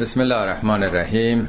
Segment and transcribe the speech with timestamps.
[0.00, 1.48] بسم الله الرحمن الرحیم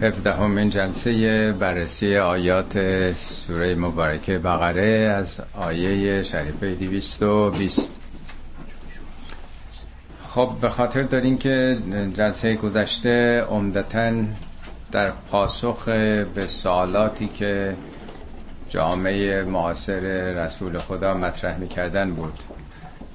[0.00, 7.92] هفدهمین جلسه بررسی آیات سوره مبارکه بقره از آیه شریفه 220
[10.34, 11.78] خب به خاطر دارین که
[12.14, 14.12] جلسه گذشته عمدتا
[14.92, 15.84] در پاسخ
[16.34, 17.76] به سوالاتی که
[18.68, 20.00] جامعه معاصر
[20.44, 22.38] رسول خدا مطرح می‌کردن بود.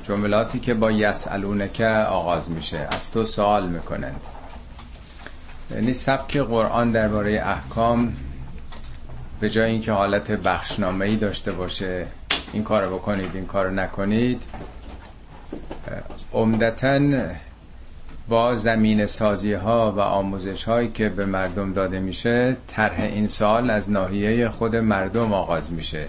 [0.09, 4.21] جملاتی که با یسالونکه آغاز میشه از تو سوال می‌کنند.
[5.71, 8.13] یعنی سبک قرآن درباره احکام
[9.39, 12.05] به جای اینکه حالت بخشنامه ای داشته باشه
[12.53, 14.43] این کارو بکنید این کارو نکنید
[16.33, 16.99] عمدتا
[18.29, 23.69] با زمین سازی ها و آموزش هایی که به مردم داده میشه طرح این سال
[23.69, 26.07] از ناحیه خود مردم آغاز میشه.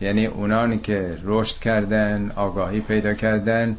[0.00, 3.76] یعنی اونانی که رشد کردن آگاهی پیدا کردن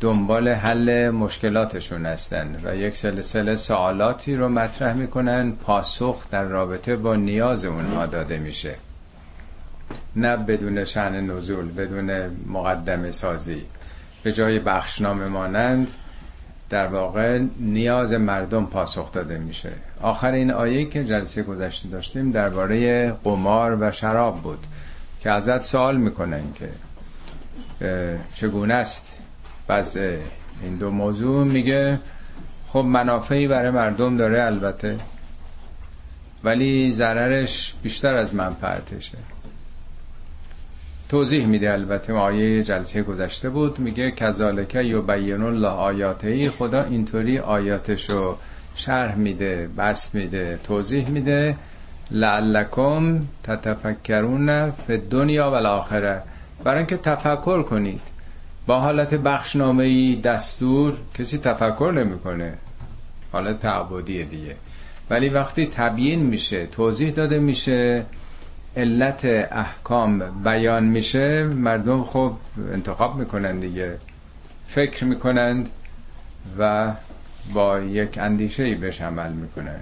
[0.00, 7.16] دنبال حل مشکلاتشون هستن و یک سلسله سوالاتی رو مطرح می‌کنن پاسخ در رابطه با
[7.16, 8.74] نیاز اونها داده میشه.
[10.16, 13.62] نه بدون شعن نزول بدون مقدم سازی.
[14.22, 15.90] به جای بخشنامه مانند
[16.70, 19.72] در واقع نیاز مردم پاسخ داده میشه.
[20.02, 24.66] آخر این آیه که جلسه گذشته داشتیم درباره قمار و شراب بود.
[25.22, 26.68] که ازت سوال می‌کنن که
[28.34, 29.18] چگونه است؟
[29.66, 29.96] بعض
[30.62, 31.98] این دو موضوع میگه
[32.68, 34.98] خب منافعی برای مردم داره البته
[36.44, 39.18] ولی ضررش بیشتر از منفعتشه
[41.08, 48.36] توضیح میده البته آیه جلسه گذشته بود میگه کذالک یبین الله آیاته خدا اینطوری آیاتشو
[48.74, 51.56] شرح میده بست میده توضیح میده
[52.10, 56.22] لعلکم تتفکرون فی دنیا و الاخره.
[56.64, 58.00] برای اینکه تفکر کنید.
[58.66, 62.54] با حالت بخشنامه ای دستور کسی تفکر نمی‌کنه.
[63.32, 64.56] حالت تعبدی دیگه.
[65.10, 68.04] ولی وقتی تبیین میشه توضیح داده میشه
[68.76, 72.32] علت احکام بیان میشه مردم خب
[72.72, 73.98] انتخاب می‌کنن دیگه.
[74.66, 75.68] فکر می‌کنند
[76.58, 76.92] و
[77.54, 79.80] با یک اندیشه ای بهش عمل می‌کنن.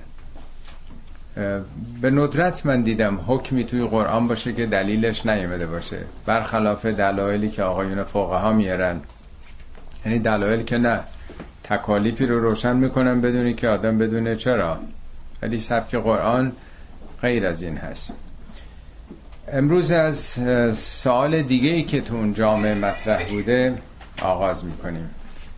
[2.01, 5.99] به ندرت من دیدم حکمی توی قرآن باشه که دلیلش نیامده باشه.
[6.27, 9.01] برخلاف دلایلی که آقایون فقها ها میارن.
[10.07, 11.01] یعنی دلایل که نه
[11.65, 14.79] تکالیفی رو روشن می‌کنن بدونی که آدم بدونه چرا.
[15.43, 16.53] ولی سبک قرآن
[17.23, 18.15] غیر از این هست.
[19.53, 20.17] امروز از
[20.79, 23.75] سوال دیگه ای که تو اون جامعه مطرح بوده
[24.23, 25.11] آغاز می‌کنیم.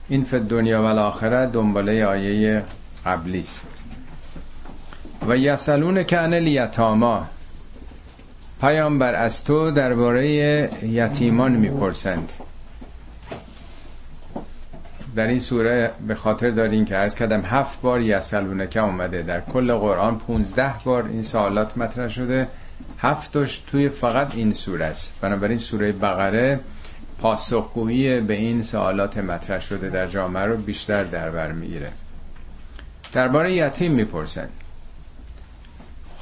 [0.08, 2.62] این فد دنیا و الاخره دنباله آیه
[3.06, 3.66] قبلی است
[5.28, 7.26] و یسالون که ان الیتاما
[8.60, 10.26] پیامبر از تو درباره
[10.82, 12.32] یتیمان می‌پرسند.
[15.16, 19.22] در این سوره به خاطر دارین که از کدم هفت بار یسالونه که اومده.
[19.22, 22.48] در کل قرآن پونزده بار این سوالات مطرح شده.
[22.98, 25.12] هفتش توی فقط این سوره است.
[25.20, 26.60] بنابراین سوره بقره
[27.18, 31.90] پاسخگویی به این سوالات مطرح شده در جامعه رو بیشتر در بر می‌گیره.
[33.12, 34.48] درباره یتیم می‌پرسن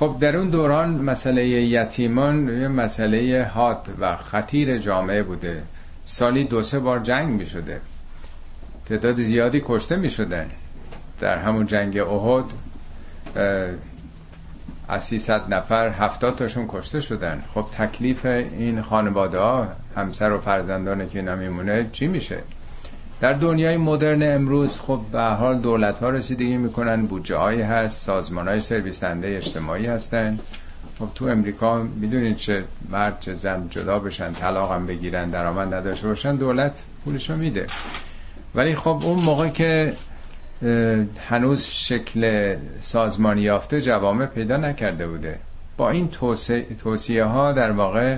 [0.01, 5.63] خب در اون دوران مسئله یتیمان یه مسئله حاد و خطیر جامعه بوده.
[6.05, 7.81] سالی دو سه بار جنگ می شده
[8.87, 10.51] تعداد زیادی کشته می شدن
[11.21, 12.45] در همون جنگ احد
[14.89, 17.45] از 300 نفر 70 تاشون کشته شدن.
[17.55, 22.43] خب تکلیف این خانواده ها همسر و فرزندان که نمیمونه چی میشه؟
[23.21, 28.49] در دنیای مدرن امروز خب به حال دولت ها رسیدگی می‌کنن بودجه هایی هست سازمان
[28.49, 30.39] های سرویس اجتماعی هستن.
[30.99, 36.09] خب تو امریکا می‌دونید چه مرد چه زن جدا بشن طلاق هم بگیرن درآمد نداشته
[36.09, 37.67] باشن دولت پولشو میده.
[38.55, 39.93] ولی خب اون موقع که
[41.29, 45.39] هنوز شکل سازمانی یافته جوامع پیدا نکرده بوده.
[45.77, 46.09] با این
[46.79, 48.17] توصیه ها در واقع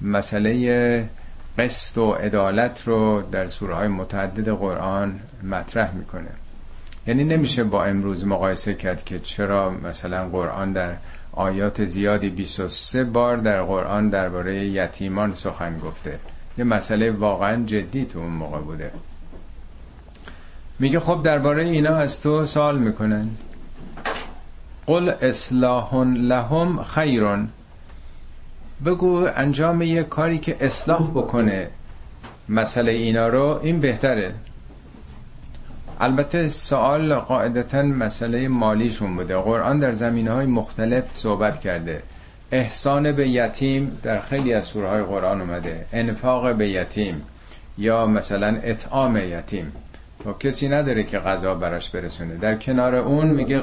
[0.00, 1.04] مسئله
[1.58, 6.30] قسط و عدالت رو در سوره های متعدد قرآن مطرح می‌کنه.
[7.06, 10.94] یعنی نمیشه با امروز مقایسه کرد که چرا مثلا قرآن در
[11.32, 16.18] آیات زیادی 23 بار در قرآن درباره یتیمان سخن گفته.
[16.58, 18.90] یه مسئله واقعا جدی تو اون موقع بوده.
[20.78, 23.30] میگه خب درباره اینا از تو سوال می‌کنن.
[24.86, 27.48] قل اصلاح لهم خیرون.
[28.84, 31.68] بگو انجام یه کاری که اصلاح بکنه
[32.48, 34.34] مسئله اینا رو این بهتره.
[36.00, 39.36] البته سوال قاعدتا مسئله مالیشون بوده.
[39.36, 42.02] قرآن در زمینه های مختلف صحبت کرده.
[42.52, 45.86] احسان به یتیم در خیلی از سوره های قرآن اومده.
[45.92, 47.22] انفاق به یتیم
[47.78, 49.72] یا مثلا اطعام یتیم.
[50.26, 52.36] و خب کسی نداره که غذا براش برسونه.
[52.36, 53.62] در کنار اون میگه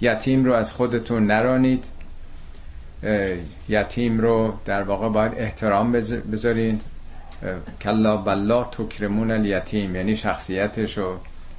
[0.00, 1.84] یتیم رو از خودتون نرانید.
[3.68, 5.92] یتیم رو در واقع باید احترام
[6.32, 6.80] بذارین.
[7.80, 11.16] کلا بلا تکرمون الیتیم یعنی شخصیتش رو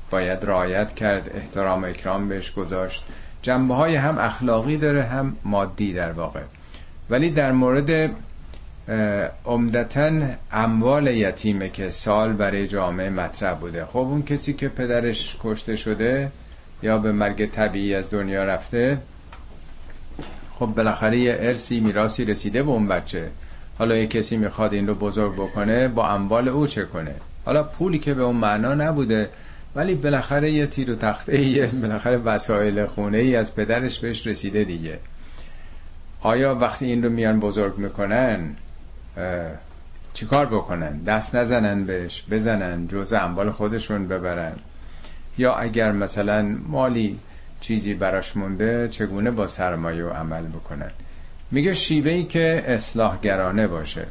[0.10, 3.04] باید رعایت کرد احترام و اکرام بهش گذاشت.
[3.42, 6.42] جنبه های هم اخلاقی داره هم مادی در واقع.
[7.10, 8.12] ولی در مورد
[9.46, 10.12] عمدتا
[10.52, 13.86] اموال یتیمه که سال برای جامعه مطرح بوده.
[13.86, 16.32] خب اون کسی که پدرش کشته شده
[16.84, 18.98] یا به مرگ طبیعی از دنیا رفته
[20.60, 23.30] خب بالاخره یه ارسی میراسی رسیده به اون بچه.
[23.78, 27.16] حالا یه کسی می‌خواد این رو بزرگ بکنه با اموال او چه کنه؟
[27.46, 29.30] حالا پولی که به اون معنا نبوده
[29.76, 34.64] ولی بالاخره یه تیر و تخته یه بالاخره وسایل خونه ای از پدرش بهش رسیده
[34.64, 35.00] دیگه.
[36.22, 38.56] آیا وقتی این رو میان بزرگ می‌کنن
[40.14, 44.54] چیکار بکنن؟ دست نزنن بهش بزنن جزء اموال خودشون ببرن؟
[45.38, 47.20] یا اگر مثلا مالی
[47.68, 50.92] چیزی براش مونده چگونه با سرمایه و عمل بکنن؟
[51.52, 54.06] میگه شیوه ای که اصلاحگرانه باشه.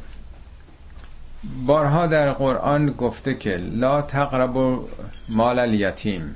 [1.65, 4.57] بارها در قرآن گفته که لا تقرب
[5.29, 6.35] مال الیتیم.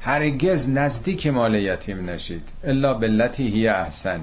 [0.00, 2.48] هرگز نزدیک مال یتیم نشید.
[2.64, 4.20] الا بلتی هی احسن.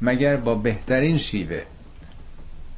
[0.00, 1.62] مگر با بهترین شیوه.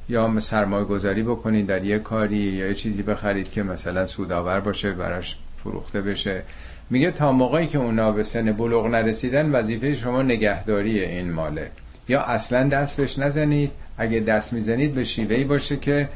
[0.08, 4.92] یا سرمایه گذاری بکنید در یه کاری یا یه چیزی بخرید که مثلا سودآور باشه
[4.92, 6.42] براش فروخته بشه.
[6.90, 11.70] میگه تا موقعی که اونا به سن بلوغ نرسیدن وظیفه شما نگهداری این ماله.
[12.08, 16.08] یا اصلا دست بهش نزنید اگه دست می‌زنید به شیوهی باشه که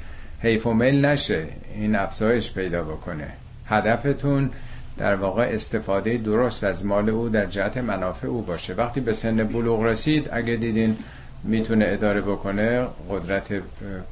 [0.43, 1.45] حیف و میل نشه
[1.75, 3.29] این افزایش پیدا بکنه.
[3.67, 4.51] هدفتون
[4.99, 8.75] در واقع استفاده درست از مال او در جهت منافع او باشه.
[8.75, 10.97] وقتی به سن بلوغ رسید اگه دیدین
[11.45, 13.63] می‌تونه اداره بکنه قدرت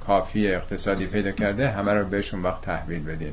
[0.07, 3.33] کافی اقتصادی پیدا کرده همه رو بهشون وقت تحویل بدین.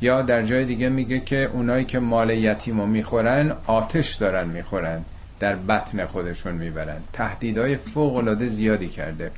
[0.00, 5.02] یا در جای دیگه میگه که اونایی که مال یتیم رو می‌خورن آتش دارن می‌خورن
[5.40, 6.96] در بطن خودشون می‌برن.
[7.12, 9.30] تهدیدهای فوق العاده زیادی کرده.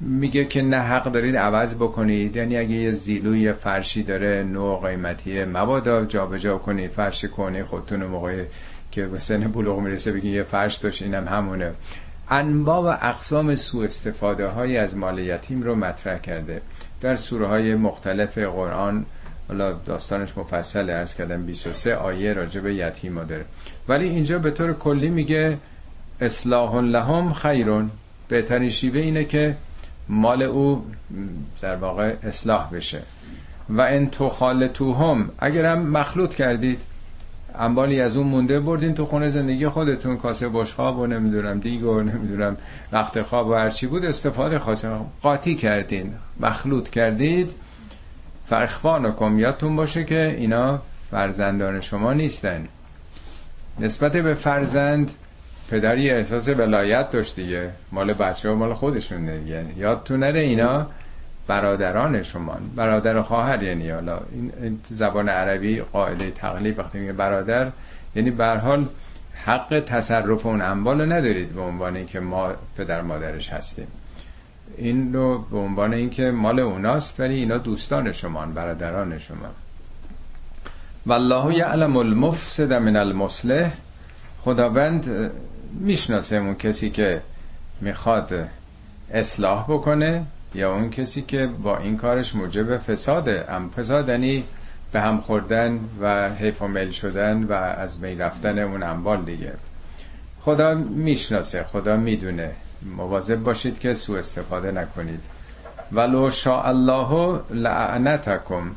[0.00, 2.36] میگه که نه حق دارید عوض بکنید.
[2.36, 8.44] یعنی اگه یه زیلوی فرشی داره نوع قیمتیه مبادا جابجا کنید فرش کنی خودتون موقعی
[8.90, 11.72] که به سن بلوغ می‌رسه بگید یه فرش داشت اینم همونه.
[12.30, 16.62] انواع و اقسام سوء استفاده های از مال یتیم رو مطرح کرده.
[17.00, 19.06] در سوره های مختلف قرآن
[19.48, 23.44] حالا داستانش مفصل ارز کردم 23 آیه راجع به یتیم داره.
[23.88, 25.58] ولی اینجا به طور کلی میگه
[26.20, 27.90] اصلاح لهم خیرون.
[28.28, 29.56] بهترین شیوه اینه که
[30.08, 30.84] مال او
[31.60, 33.02] در واقع اصلاح بشه.
[33.70, 34.10] و ان
[34.78, 36.80] هم اگرم مخلوط کردید
[37.58, 42.02] انبالی از اون مونده بردین تو خونه زندگی خودتون کاسه بشخاب و نمی‌دونم دیگ و
[42.02, 42.56] نمی‌دونم
[42.92, 44.90] وقت خواب و هرچی بود استفاده خاصه.
[45.22, 47.50] قاطی کردین مخلوط کردید
[48.48, 52.68] فاخوانکم یادتون باشه که اینا فرزندان شما نیستن.
[53.78, 55.10] نسبت به فرزند
[55.70, 57.70] پدری احساس ولایت داشت دیگه.
[57.92, 59.50] مال بچه و مال خودشون دیگه.
[59.50, 60.86] یعنی یادتون نره اینا
[61.46, 62.56] برادران شما.
[62.76, 64.20] برادر خواهر یعنی حالا.
[64.62, 67.70] این زبان عربی قاعده تقلیب وقتی میگه برادر
[68.14, 68.86] یعنی به حال
[69.34, 73.86] حق تصرف اون اموال ندارید به عنوان اینکه ما پدر مادرش هستیم.
[74.78, 79.48] این رو به عنوان اینکه مال اوناست ولی اینا دوستان شما برادران شما.
[81.06, 83.72] والله یعلم المفسد من المصلح.
[84.40, 85.30] خداوند
[85.80, 87.20] می‌شناسه اون کسی که
[87.80, 88.48] می‌خواد
[89.12, 94.44] اصلاح بکنه یا اون کسی که با این کارش موجب فساده ام فساد یعنی
[94.92, 99.52] به هم خوردن و حیف و مل شدن و از بین رفتن اون اموال دیگه.
[100.40, 102.50] خدا می‌شناسه خدا می‌دونه.
[102.82, 105.20] مواظب باشید که سوء استفاده نکنید.
[105.92, 108.70] ولو شاء الله لعنتکم.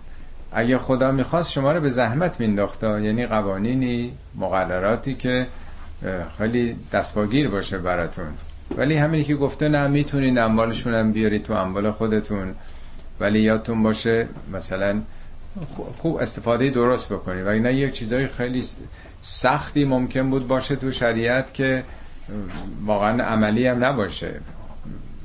[0.52, 5.48] اگه خدا می‌خواست شما رو به زحمت مینداخته یعنی قوانینی مقرراتی که
[6.38, 8.26] خیلی دستپاگیر باشه براتون.
[8.78, 12.56] ولی همینی که گفته نه می‌تونید اموالشون هم بیارید تو اموال خودتون.
[13.20, 15.02] ولی یادتون باشه مثلا
[15.98, 18.66] خوب استفاده درست بکنید و اینا یک چیزای خیلی
[19.22, 21.84] سختی ممکن بود باشه تو شریعت که
[22.86, 24.40] واقعا عملی هم نباشه.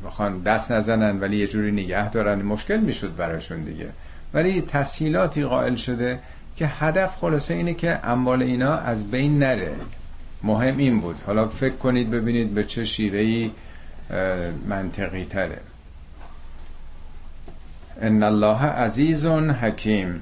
[0.07, 2.43] بخوان دست نزنن ولی یه جوری نگه دارن.
[2.43, 3.89] مشکل می‌شد براشون دیگه.
[4.35, 6.19] ولی تسهیلاتی قائل شده
[6.57, 9.75] که هدف خلاصه اینه که اموال اینا از بین نره.
[10.43, 11.21] مهم این بود.
[11.27, 13.53] حالا فکر کنید ببینید به چه شیوهی
[14.69, 15.61] منطقی تره.
[18.03, 20.21] ان الله عزیز حکیم.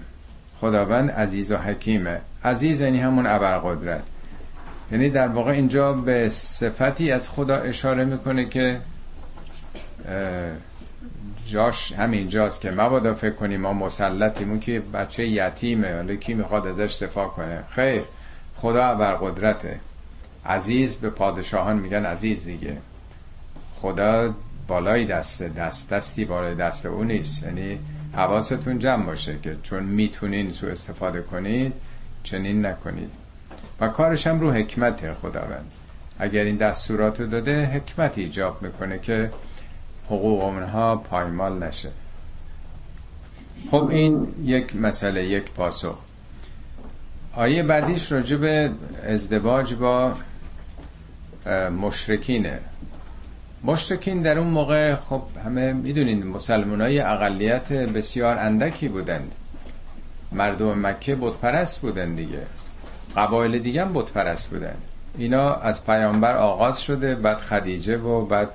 [0.61, 2.21] خداوند عزیز و حکیمه.
[2.45, 4.03] عزیز یعنی همون ابرقدرت.
[4.93, 8.81] یعنی در واقع اینجا به صفتی از خدا اشاره می‌کنه که
[11.47, 16.67] جاش همینجاست که مبادا فکر کنیم ما مسلطیم اون که بچه یتیمه حالا کی می‌خواد
[16.67, 18.03] ازش دفاع کنه؟ خیر
[18.57, 19.81] خدا بر قدرته.
[20.47, 22.77] عزیز به پادشاهان میگن عزیز دیگه.
[23.75, 24.35] خدا
[24.69, 27.43] بالای دسته دست دستی بالای دست او نیست.
[27.43, 27.79] یعنی
[28.13, 31.73] حواستون جمع باشه که چون می‌تونین سو استفاده کنید
[32.23, 33.24] چنین نکنید.
[33.81, 35.73] و کارش هم رو حکمت خداوند.
[36.19, 39.31] اگر این دستورات رو داده حکمت ایجاب می‌کنه که
[40.07, 41.91] حقوق اونها پایمال نشه.
[43.71, 45.99] خب این یک مسئله یک پاسخ.
[47.37, 48.71] آیه بعدیش راجع به
[49.07, 50.15] ازدواج با
[51.81, 52.59] مشرکینه.
[53.65, 59.35] مشرکین در اون موقع خب همه می‌دونید مسلمان های اقلیت بسیار اندکی بودند.
[60.33, 62.41] مردم مکه بتپرست بودن دیگه.
[63.17, 64.75] قبایل دیگه هم بتپرست بودن.
[65.19, 68.49] اینا از پیامبر آغاز شده بعد خدیجه و بعد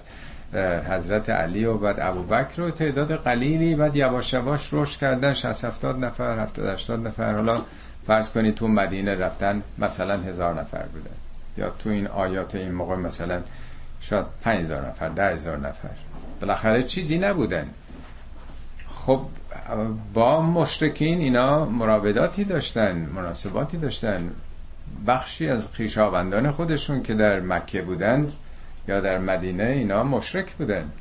[0.89, 5.99] حضرت علی و بعد ابوبکر و تعداد قلیلی بعد یواش یواش رشد کردن 60 70
[6.05, 7.33] نفر 70 80 نفر.
[7.33, 7.61] حالا
[8.07, 11.15] فرض کنید تو مدینه رفتن مثلا هزار نفر بودن.
[11.57, 13.41] یا تو این آیات این موقع مثلا
[14.01, 15.89] شاید 5000 نفر 10000 نفر.
[16.41, 17.69] بالاخره چیزی نبودن.
[18.95, 19.21] خب
[20.13, 24.29] با مشرکین اینا مراوداتی داشتن مناسباتی داشتن.
[25.07, 28.33] بخشی از خیشاوندان خودشون که در مکه بودند
[28.87, 30.91] یا در مدینه اینا مشرک بودن.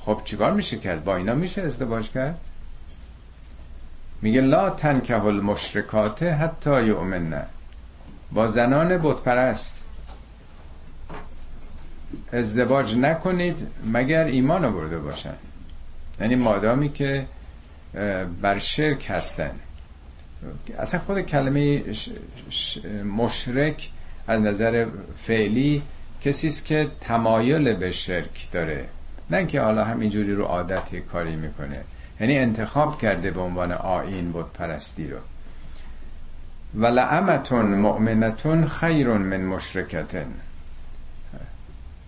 [0.00, 2.40] خب چیکار میشه کرد؟ با اینا میشه ازدواج کرد؟
[4.22, 7.46] میگه لا تنکه المشرکات حتی یؤمنن
[8.32, 9.80] با زنان بتپرست.
[12.32, 15.34] ازدواج نکنید مگر ایمان آورده باشن.
[16.20, 17.26] یعنی مادامی که
[18.42, 19.50] بر شرک هستن.
[20.78, 21.82] اصلا خود کلمه
[23.16, 23.90] مشرک
[24.26, 24.86] از نظر
[25.16, 25.82] فعلی
[26.22, 28.84] کسی است که تمایل به شرک داره.
[29.30, 31.80] نه که حالا همینجوری رو عادت کاری می‌کنه.
[32.20, 35.18] یعنی انتخاب کرده به عنوان آین بود پرستی رو.
[36.74, 40.26] ولعمتون مؤمنتون خیر من مشرکتن.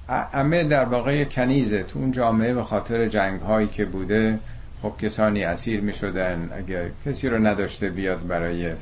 [0.09, 4.39] امه در واقع کنیزه تو اون جامعه به خاطر جنگ هایی که بوده
[4.87, 8.73] خب کسانی اسیر می شدن اگر کسی رو نداشته بیاد برای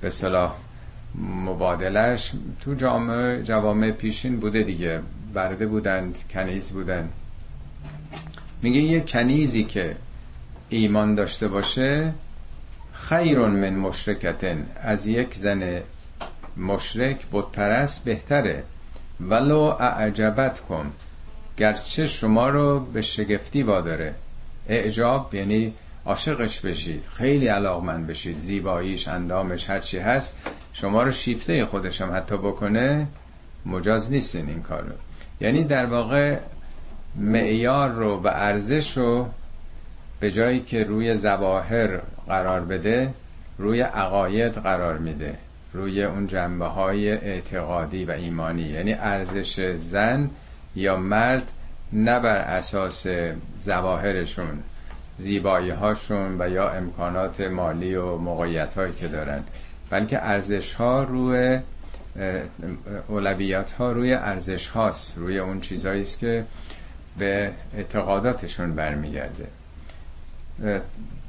[0.00, 0.54] به صلاح
[1.14, 5.00] مبادلش تو جامعه جوامع پیشین بوده دیگه.
[5.34, 7.12] برده بودند کنیز بودند.
[8.62, 9.96] میگه یه کنیزی که
[10.68, 12.12] ایمان داشته باشه
[12.92, 14.66] خیرون من مشرکتن.
[14.82, 15.82] از یک زن
[16.56, 18.64] مشرک بتپرست بهتره.
[19.20, 20.92] ولو اعجبت کن
[21.56, 24.14] گرچه شما رو به شگفتی واداره.
[24.68, 25.72] اعجاب یعنی
[26.06, 30.36] عاشقش بشید خیلی علاقمند بشید زیباییش اندامش هرچی هست
[30.72, 33.06] شما رو شیفته خودشم حتی بکنه
[33.66, 34.92] مجاز نیستین این کارو.
[35.40, 36.38] یعنی در واقع
[37.16, 39.28] معیار رو و ارزش رو
[40.20, 43.14] به جایی که روی زواهر قرار بده
[43.58, 45.34] روی عقاید قرار میده
[45.72, 48.62] روی اون جنبه های اعتقادی و ایمانی.
[48.62, 50.30] یعنی ارزش زن
[50.76, 51.52] یا مرد
[51.92, 53.06] نه بر اساس
[53.60, 54.62] زواهرشون
[55.16, 59.42] زیبایی هاشون و یا امکانات مالی و موقعیت هایی که دارن
[59.90, 61.58] بلکه ارزش ها روی
[63.08, 66.44] اولویت ها روی ارزش هاست روی اون چیزهایی است که
[67.18, 69.46] به اعتقاداتشون برمیگرده.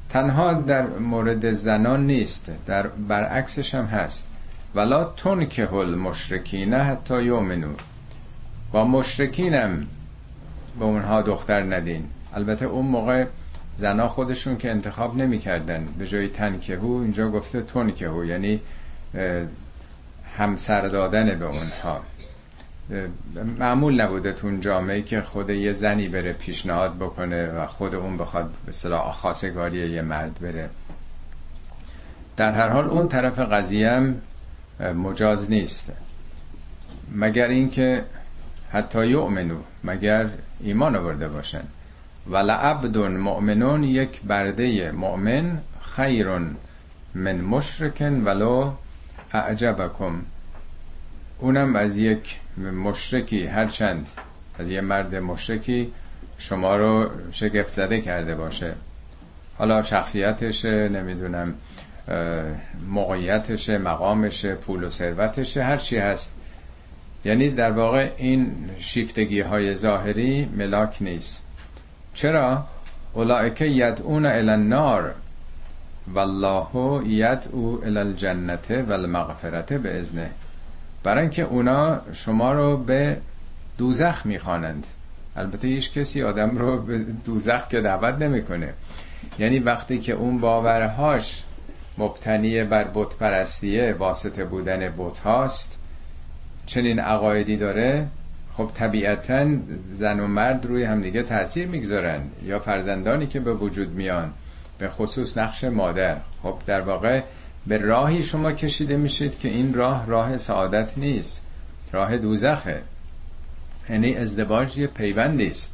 [0.08, 4.26] تنها در مورد زنان نیست در برعکسش هم هست.
[4.74, 7.72] ولا تون که هل مشرکینه حتی یومنو
[8.72, 9.86] با مشرکینم
[10.78, 12.04] به اونها دختر ندین.
[12.34, 13.26] البته اون موقع
[13.78, 15.86] زنا خودشون که انتخاب نمی‌کردن.
[15.98, 18.60] به جای تنکهو اینجا گفته تونکهو یعنی
[20.38, 22.00] همسر دادن به اونها.
[23.58, 28.50] معمول نبوده تو جامعه که خود یه زنی بره پیشنهاد بکنه و خود اون بخواد
[28.66, 30.68] به صلاح خاصگاری یه مرد بره.
[32.36, 34.20] در هر حال اون طرف قضیه هم
[34.80, 35.92] مجاز نیست.
[37.12, 38.04] مگر اینکه
[38.74, 40.26] حتی یؤمنو مگر
[40.60, 41.62] ایمان آورده باشن
[42.30, 46.56] ولعبد مؤمنون یک برده مؤمن خیرون
[47.14, 48.72] من مشرکن ولو
[49.32, 50.22] اعجبکم.
[51.38, 52.38] اونم از یک
[52.84, 54.06] مشرکی هرچند
[54.58, 55.92] از یه مرد مشرکی
[56.38, 58.74] شما رو شگفت زده کرده باشه.
[59.58, 61.54] حالا شخصیتشه نمی‌دونم
[62.88, 66.32] موقعیتشه مقامشه پول و ثروتشه هر چی هست.
[67.24, 71.42] یعنی در واقع این شیفتگی های ظاهری ملاک نیست.
[72.14, 72.64] چرا؟
[73.12, 75.14] اولائک یدعون الى النار
[76.14, 80.30] والله یدعو الى الجنت و المغفرت به ازنه
[81.02, 83.16] برای اینکه اونا شما رو به
[83.78, 84.86] دوزخ می‌خوانند.
[85.36, 88.72] البته هیچ کسی آدم رو به دوزخ که دعوت نمی‌کنه.
[89.38, 91.44] یعنی وقتی که اون باورهاش
[91.98, 95.78] مبتنی بر بت پرستیه واسطه بودن بت هاست
[96.66, 98.06] چنین عقایدی داره
[98.52, 99.46] خب طبیعتا
[99.84, 104.32] زن و مرد روی همدیگه تاثیر می‌گذارن یا فرزندانی که به وجود میان
[104.78, 106.16] به خصوص نقش مادر.
[106.42, 107.22] خب در واقع
[107.66, 111.42] به راهی شما کشیده میشید که این راه راه سعادت نیست
[111.92, 112.82] راه دوزخه.
[113.90, 115.72] یعنی ازدواج یه پیوندی است.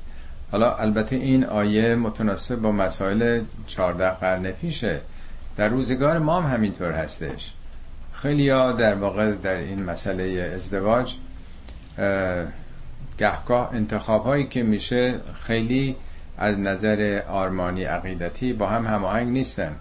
[0.53, 5.01] حالا البته این آیه متناسب با مسائل 14 قرن پیشه.
[5.57, 7.53] در روزگار ما هم همینطور هستش.
[8.23, 11.15] خیلی ها در واقع در این مسئله ازدواج
[13.19, 15.97] گهگاه انتخاب هایی که میشه خیلی
[16.39, 19.77] از نظر آرمانی عقیدتی با هم هماهنگ نیستن.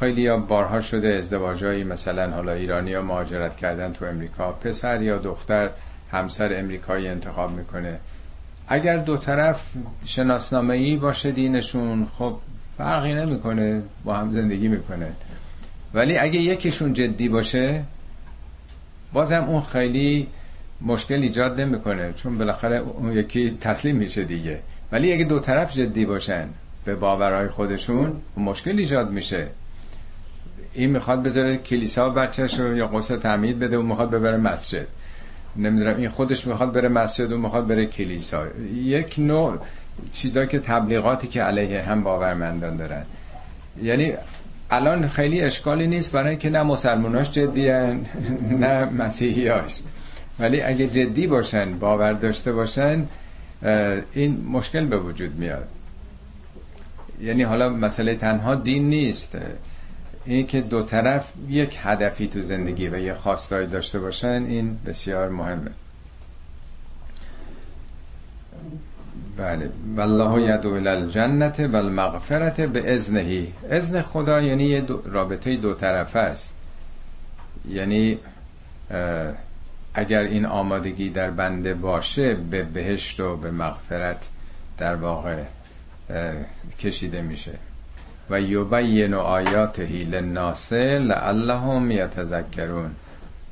[0.00, 5.18] خیلی ها بارها شده ازدواجهایی مثلا حالا ایرانی ها مهاجرت کردن تو امریکا پسر یا
[5.18, 5.70] دختر
[6.12, 7.98] همسر امریکایی انتخاب می‌کنه.
[8.68, 9.72] اگر دو طرف
[10.04, 12.36] شناسنامه ای باشه دینشون خب
[12.78, 15.12] فرقی نمی‌کنه با هم زندگی می‌کنه.
[15.94, 17.82] ولی اگه یکیشون جدی باشه
[19.12, 20.26] بازم اون خیلی
[20.80, 24.58] مشکل ایجاد نمی‌کنه چون بالاخره اون یکی تسلیم میشه دیگه.
[24.92, 26.48] ولی اگه دو طرف جدی باشن
[26.84, 29.46] به باورهای خودشون مشکل ایجاد میشه.
[30.72, 34.86] این می‌خواد بذاره کلیسا بچهش رو یا قصه تعمید بده و می‌خواد ببره مسجد.
[35.56, 38.46] نمی‌دونم این خودش می‌خواد بره مسجد و می‌خواد بره کلیسا.
[38.74, 39.58] یک نوع
[40.12, 43.02] چیزایی که تبلیغاتی که علیه هم باورمندان دارن.
[43.82, 44.12] یعنی
[44.70, 47.68] الان خیلی اشکالی نیست برای اینکه نه مسلماناش جدی
[48.50, 49.78] نه مسیحیاش.
[50.38, 53.06] ولی اگه جدی باشن باور داشته باشن
[54.12, 55.68] این مشکل به وجود میاد.
[57.20, 59.38] یعنی حالا مسئله تنها دین نیست.
[60.24, 65.28] این که دو طرف یک هدفی تو زندگی و یه خواستایی داشته باشن این بسیار
[65.28, 65.70] مهمه.
[69.38, 69.70] بله.
[69.96, 75.74] والله یدو الى الجنت و المغفرت به ازنهی ازن خدا یعنی یه دو رابطه دو
[75.74, 76.56] طرفه است.
[77.68, 78.18] یعنی
[79.94, 84.28] اگر این آمادگی در بنده باشه به بهشت و به مغفرت
[84.78, 85.36] در واقع
[86.78, 87.52] کشیده میشه.
[88.30, 92.90] و یبین آیاته للناس لعلهم یتذکرون.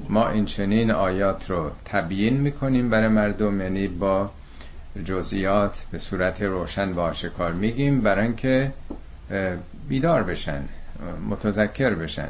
[0.09, 4.31] ما این چنین آیات رو تبیین می‌کنیم برای مردم یعنی با
[5.05, 8.73] جزئیات به صورت روشن و آشکار میگیم برای اینکه
[9.89, 10.63] بیدار بشن
[11.31, 12.29] متذکر بشن.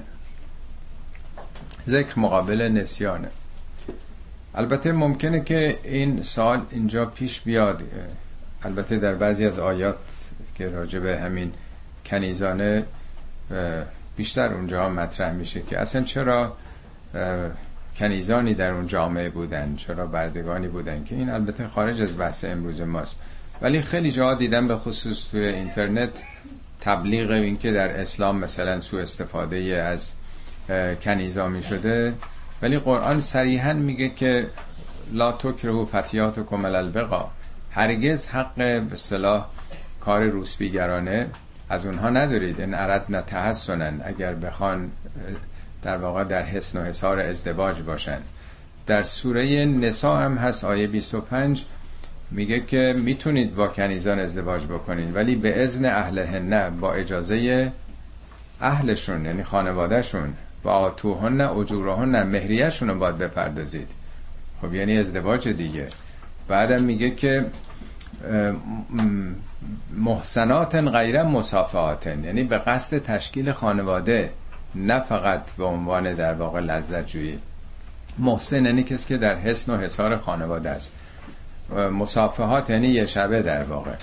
[1.89, 3.29] ذکر مقابل نسیانه.
[4.55, 7.83] البته ممکنه که این سال اینجا پیش بیاد.
[8.63, 9.97] البته در بعضی از آیات
[10.55, 11.53] که راجع به همین
[12.07, 12.85] کنیزانه
[14.17, 16.57] بیشتر اونجا مطرح میشه که اصلا چرا
[17.97, 22.81] کنیزانی در اون جامعه بودن چرا بردگانی بودن که این البته خارج از بحث امروز
[22.81, 23.17] ماست.
[23.63, 26.23] ولی خیلی جاها دیدم به خصوص توی اینترنت
[26.81, 30.15] تبلیغ این که در اسلام مثلا سو استفاده از
[31.03, 32.15] کنیزا می شده.
[32.63, 34.47] ولی قرآن صریحا میگه که
[35.13, 37.31] لا تکرهو فتیات و کمل البقا
[37.71, 39.47] هرگز حق به صلاح
[40.01, 41.27] کار روسبیگرانه
[41.69, 42.61] از اونها ندارید.
[42.61, 44.91] این ارد نتحسنن اگر بخوان
[45.83, 48.19] در واقع در حسن و حسار ازدواج باشن
[48.87, 51.65] در سوره نسا هم هست آیه 25
[52.31, 57.73] میگه که می‌تونید با کنیزان ازدواج بکنید ولی به ازن اهلهن با اجازه
[58.61, 60.35] اهلشون یعنی خانوادهشون.
[60.65, 63.91] و آتوهن اجورهن مهریهشون رو باید بپردازید.
[64.61, 65.89] خب یعنی ازدواج دیگه.
[66.49, 67.47] بعدم میگه که
[69.93, 74.31] محسنات غیر مسافهاتن یعنی به قصد تشکیل خانواده.
[74.75, 77.39] نه فقط به عنوان در واقع لذت جویی.
[78.19, 80.93] محسن یعنی کسی که در حسن و حسار خانواده است.
[81.93, 83.95] مسافهات یعنی یه شبه در واقع.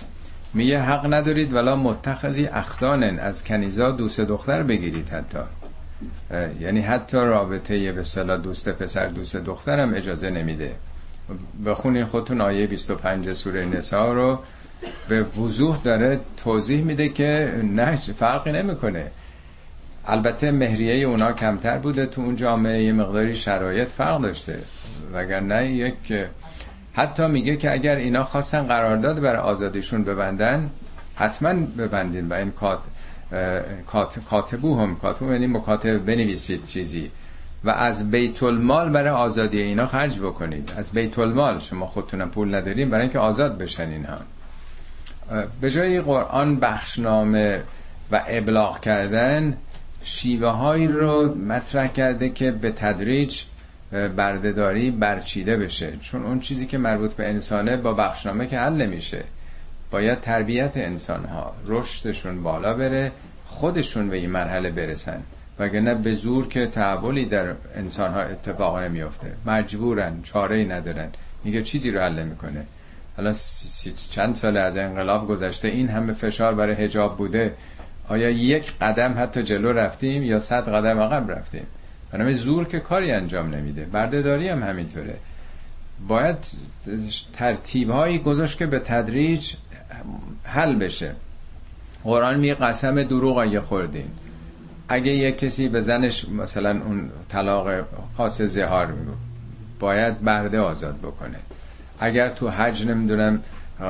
[0.53, 5.39] میگه حق ندارید ولا متخذی اخدانن از کنیزا دوست دختر بگیرید حتی.
[6.60, 10.71] یعنی حتی رابطه به صلاح دوست پسر دوست دخترم اجازه نمیده.
[11.65, 14.39] بخونین خودتون آیه 25 سوره نسا رو.
[15.10, 19.08] به وضوح داره توضیح میده که نه فرقی نمی‌کنه.
[20.10, 24.60] البته مهریه اونا کمتر بوده تو اون جامعه یه مقداری شرایط فرق داشته.
[25.13, 26.13] وگرنه یک
[26.93, 30.69] حتی میگه که اگر اینا خواستن قرارداد برای آزادیشون ببندن
[31.15, 32.52] حتما ببندین و این
[33.88, 37.12] کات کاتبو هم کاتبو یعنی مکاتب بنویسید چیزی.
[37.63, 40.74] و از بیت المال برای آزادی اینا خرج بکنید.
[40.78, 44.17] از بیت المال شما خودتونم پول نداریم برای اینکه آزاد بشن اینها.
[45.62, 47.62] به جای قرآن بخشنامه
[48.12, 49.58] و ابلاغ کردن
[50.03, 53.43] شیوه هایی رو مطرح کرده که به تدریج
[54.15, 55.97] بردهداری برچیده بشه.
[56.01, 59.23] چون اون چیزی که مربوط به انسانه با بخشنامه که حل نمیشه.
[59.91, 63.12] باید تربیت انسان ها رشدشون بالا بره
[63.47, 65.23] خودشون به این مرحله برسن.
[65.59, 69.33] وگرنه به زور که تحولی در انسان ها اتفاق نمیافته.
[69.45, 71.09] مجبورن چاره ای ندارن.
[71.43, 72.65] میگه چیزی رو حل می‌کنه
[73.17, 73.33] حالا
[74.12, 77.53] چند سال از انقلاب گذشته این همه فشار برای هجاب بوده.
[78.10, 81.67] آیا یک قدم حتی جلو رفتیم یا صد قدم عقب رفتیم؟
[82.12, 83.86] برای زور که کاری انجام نمیده.
[83.86, 85.15] بردهداری هم همینطوره.
[86.08, 86.38] باید
[87.34, 89.54] ترتیب هایی گذاشت که به تدریج
[90.43, 91.12] حل بشه.
[92.04, 94.08] قرآن می قسم دروغ اگه خوردین.
[94.89, 97.67] اگه یک کسی به زنش مثلا اون طلاق
[98.17, 98.93] خاص زهار
[99.80, 101.38] باید برده آزاد بکنه.
[102.00, 103.41] اگر تو حج نمی‌دونم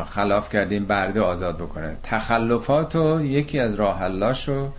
[0.09, 1.95] خلاف کردیم برده آزاد بکنه.
[2.03, 4.07] تخلفات و یکی از راه
[4.47, 4.73] رو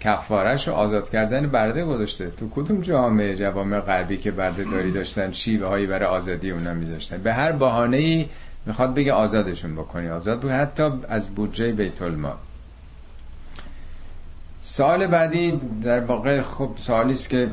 [0.00, 2.30] کفارش رو آزاد کردن برده گذاشته.
[2.30, 7.18] تو کدوم جامعه جوامع غربی که برده داری داشتن شیوه هایی برای آزادی اونا میذاشتن؟
[7.18, 8.28] به هر بهانه ای
[8.66, 10.08] می‌خواد بگه آزادشون بکنی.
[10.08, 12.36] آزاد بکنی حتی از بودجه بیت المال.
[14.60, 17.50] سال بعدی در واقع خب سوالی است که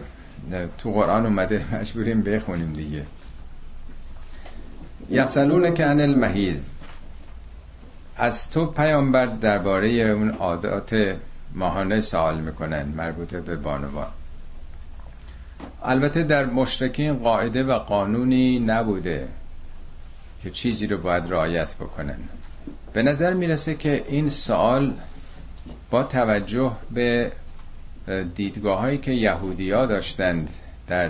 [0.77, 3.03] تو قرآن اومده مجبوریم بخونیم دیگه.
[5.12, 6.74] یسالون که عن المحیز
[8.17, 11.15] از تو پیامبر درباره اون عادات
[11.54, 14.08] ماهانه سوال می‌کنن مربوطه به بانوان
[15.84, 19.28] البته در مشرکین قاعده و قانونی نبوده
[20.43, 22.17] که چیزی رو باید رعایت بکنن.
[22.93, 24.93] به نظر می‌رسه که این سوال
[25.89, 27.32] با توجه به
[28.36, 30.50] دیدگاه هایی که یهودی ها داشتند
[30.88, 31.10] در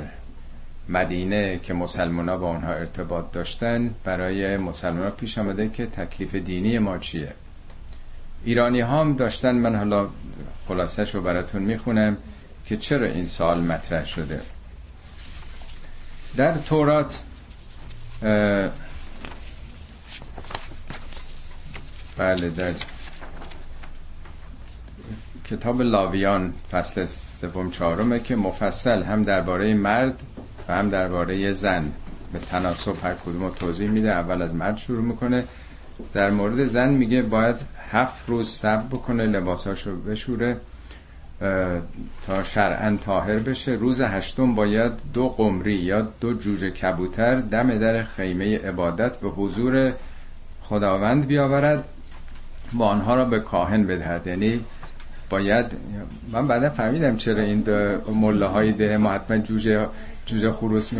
[0.89, 6.36] مدینه که مسلمان ها با اونها ارتباط داشتن برای مسلمان ها پیش آمده که تکلیف
[6.36, 7.34] دینی ما چیه؟
[8.44, 10.08] ایرانی ها هم داشتن من حالا
[10.67, 12.17] خلاصش رو براتون می‌خونم
[12.65, 14.41] که چرا این سال مطرح شده.
[16.36, 17.22] در تورات
[22.17, 22.74] بله در
[25.46, 30.20] کتاب لاویان فصل سوم چهارمه که مفصل هم درباره مرد
[30.75, 31.91] هم درباره زن.
[32.34, 35.43] به تناسب هر کدوم توضیح میده اول از مرد شروع می‌کنه.
[36.13, 37.55] در مورد زن میگه باید
[37.91, 40.57] هفت روز صبر بکنه لباساشو بشوره
[42.27, 43.71] تا شرعا تاهر بشه.
[43.71, 49.93] روز هشتم باید دو قمری یا دو جوجه کبوتر دم در خیمه عبادت به حضور
[50.62, 51.84] خداوند بیاورد
[52.73, 54.27] با آنها را به کاهن بدهد.
[54.27, 54.60] یعنی
[55.29, 55.65] باید
[56.31, 57.63] من بعدا فهمیدم چرا این
[58.15, 59.88] مله های ده ما حتما جوجه
[60.25, 60.91] جوجه خروس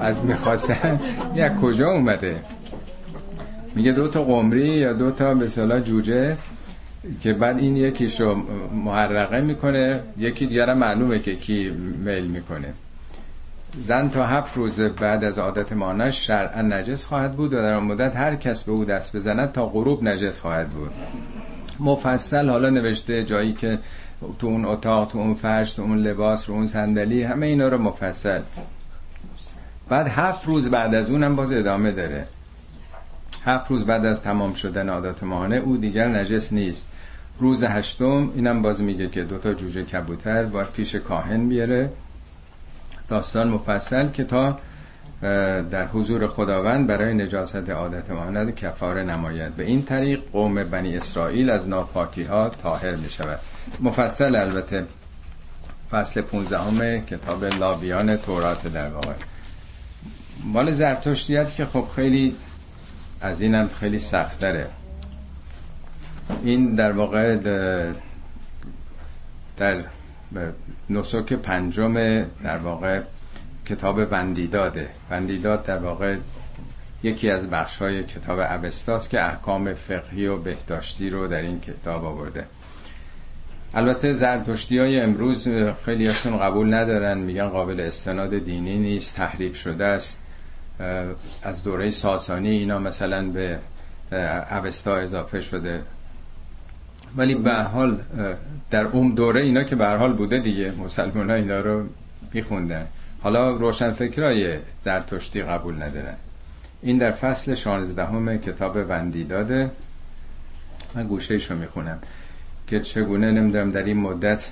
[0.00, 1.00] از می‌خواستن.
[1.34, 2.36] یک کجا اومده؟
[3.74, 5.48] میگه دو تا قمری یا دو تا به
[5.80, 6.36] جوجه
[7.20, 8.42] که بعد این یکیش رو
[8.84, 11.70] محرقه می‌کنه یکی دیگر معلومه که کی
[12.04, 12.72] میل می‌کنه.
[13.80, 18.16] زن تا هفت روز بعد از عادت مانش شرعا نجس خواهد بود و در مدت
[18.16, 20.90] هر کس به او دست بزند تا غروب نجس خواهد بود.
[21.80, 23.78] مفصل حالا نوشته جایی که
[24.38, 27.78] تو اون اتاق تو اون فرش تو اون لباس رو اون صندلی همه اینا رو
[27.78, 28.40] مفصل.
[29.88, 32.26] بعد هفت روز بعد از اونم باز ادامه داره.
[33.44, 36.86] هفت روز بعد از تمام شدن عادت ماهانه او دیگر نجس نیست.
[37.38, 41.90] روز هشتم اینم باز میگه که دوتا جوجه کبوتر باید پیش کاهن بیاره.
[43.08, 44.58] داستان مفصل که تا
[45.70, 49.56] در حضور خداوند برای نجاست عادت ماند کفاره نماید.
[49.56, 53.38] به این طریق قوم بنی اسرائیل از ناپاکی ها طاهر می شود
[53.80, 54.84] مفصل البته.
[55.90, 59.12] فصل 15 کتاب لاویان تورات در واقع.
[60.44, 62.36] مال زرتشتیت که خب خیلی
[63.20, 64.68] از اینم خیلی سخت داره
[66.44, 67.36] این در واقع
[69.56, 69.84] در
[70.90, 73.02] نسک پنجم در واقع
[73.66, 76.16] کتاب بندیداده بندیداد در واقع
[77.02, 82.04] یکی از بخش های کتاب اوستاست که احکام فقهی و بهداشتی رو در این کتاب
[82.04, 82.46] آورده.
[83.76, 85.48] البته زرتشتی های امروز
[85.84, 90.18] خیلی هاشون قبول ندارن میگن قابل استناد دینی نیست تحریف شده است.
[91.42, 93.58] از دوره ساسانی اینا مثلا به
[94.50, 95.82] اوستا اضافه شده.
[97.16, 98.00] ولی به حال
[98.70, 101.86] در اون دوره اینا که به حال بوده دیگه مسلمان ها اینا رو
[102.32, 102.86] میخوندن.
[103.22, 106.14] حالا روشن فکرای زرتشتی قبول ندارن.
[106.82, 109.70] این در فصل 16 همه کتاب وندی داده
[110.94, 111.98] من گوشه رو می‌خونم.
[112.66, 114.50] که چگونه نمی‌دونم در این مدت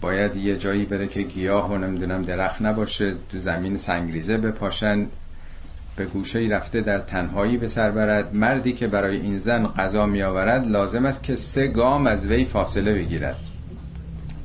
[0.00, 5.06] باید یه جایی بره که گیاه و نمی‌دونم درخت نباشه تو زمین سنگریزه بپاشن
[5.96, 8.34] به گوشه رفته در تنهایی به سر برد.
[8.34, 12.44] مردی که برای این زن غذا می آورد لازم است که سه گام از وی
[12.44, 13.36] فاصله بگیرد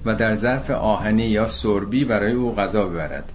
[0.05, 3.31] و در ظرف آهنی یا سربی برای او غذا ببرد.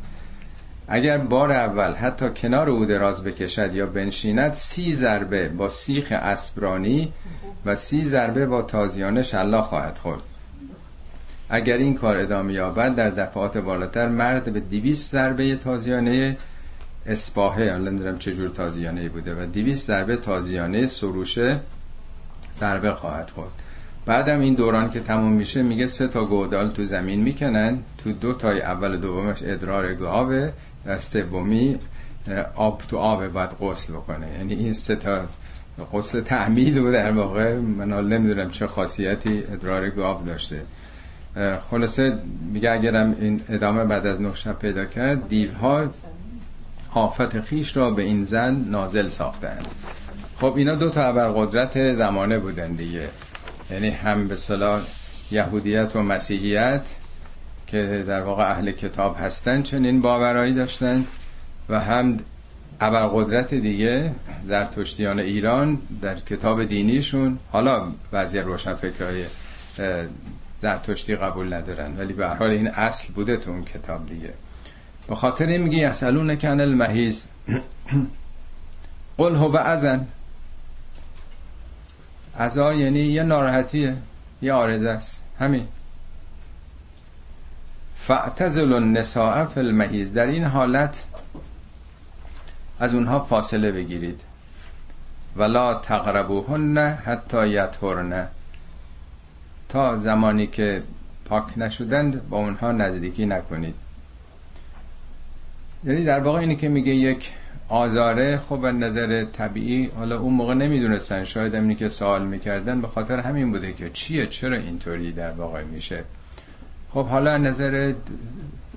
[0.89, 7.13] اگر بار اول حتی کنار او دراز بکشد یا بنشیند سی ضربه با سیخ اسبرانی
[7.67, 10.23] و سی ضربه با تازیانه شلا خواهد خورد.
[11.51, 16.37] اگر این کار ادامه یابد در دفعات بالاتر مرد به دیویس ضربه تازیانه
[17.07, 21.61] اسپاهه الان نمی‌دونم چه جور تازیانه بوده و دیویس ضربه تازیانه سروشه
[22.61, 23.53] ضربه خواهد خورد.
[24.07, 28.33] بعدم این دوران که تموم میشه میگه سه تا گودال تو زمین می‌کنن تو دو
[28.33, 30.53] تای اول و دومش ادرار گاوه.
[30.99, 31.79] سومی
[32.55, 34.27] آب تو آب باید غسل بکنه.
[34.39, 35.27] یعنی این سه تا
[35.93, 37.57] غسل تعمید و در واقع.
[37.57, 40.63] من نمی‌دونم چه خاصیتی ادرار گاو داشته.
[41.71, 42.17] خلاصه
[42.53, 45.87] میگه اگرم این ادامه بعد از نه شب پیدا کرد دیوها
[46.95, 49.67] آفت خیش را به این زن نازل ساختند
[50.41, 53.09] خب اینا دو تا ابرقدرت زمانه بودن دیگه.
[53.71, 54.81] یعنی هم به صلاح
[55.31, 56.83] یهودیت و مسیحیت
[57.69, 61.05] که در واقع اهل کتاب هستن چنین باورایی داشتن
[61.69, 62.19] و هم
[62.81, 64.13] ابرقدرت دیگه
[64.49, 67.39] در تشتیان ایران در کتاب دینیشون.
[67.53, 69.25] حالا بعضی روشن فکرهای
[70.61, 74.33] زرتشتی قبول ندارن ولی به حال این اصل بوده تو اون کتاب دیگه.
[75.09, 77.27] به خاطر این میگه یسالون کن المحیز
[79.19, 80.07] قل هو ازن
[82.39, 83.97] ازا یعنی یه ناراحتیه
[84.43, 85.23] یه آرزه است.
[85.39, 85.67] همین.
[88.09, 91.05] فاعتزل النساء فی المحیز در این حالت
[92.81, 94.21] از اونها فاصله بگیرید.
[95.37, 98.29] ولا تقربوهن حتی یطهرن.
[99.69, 100.83] تا زمانی که
[101.25, 103.75] پاک نشدند با اونها نزدیکی نکنید.
[105.85, 107.33] یعنی در واقع اینی که میگه یک
[107.69, 111.25] آزاره خب از نظر طبیعی حالا اون موقع نمی‌دونستن.
[111.25, 115.63] شاید همینی که سوال می‌کردن به خاطر همین بوده که چیه چرا اینطوری در واقع
[115.63, 116.05] میشه؟
[116.95, 117.95] خب حالا نظر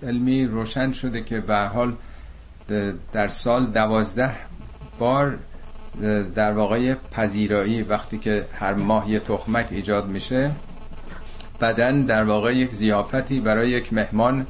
[0.04, 1.94] علمی روشن شده که به حال
[3.14, 4.32] در سال دوازده
[5.00, 5.38] بار
[6.36, 10.52] در واقع پذیرایی وقتی که هر ماه یه تخمک ایجاد میشه
[11.62, 14.48] بدن در واقع یک زیافتی برای یک مهمان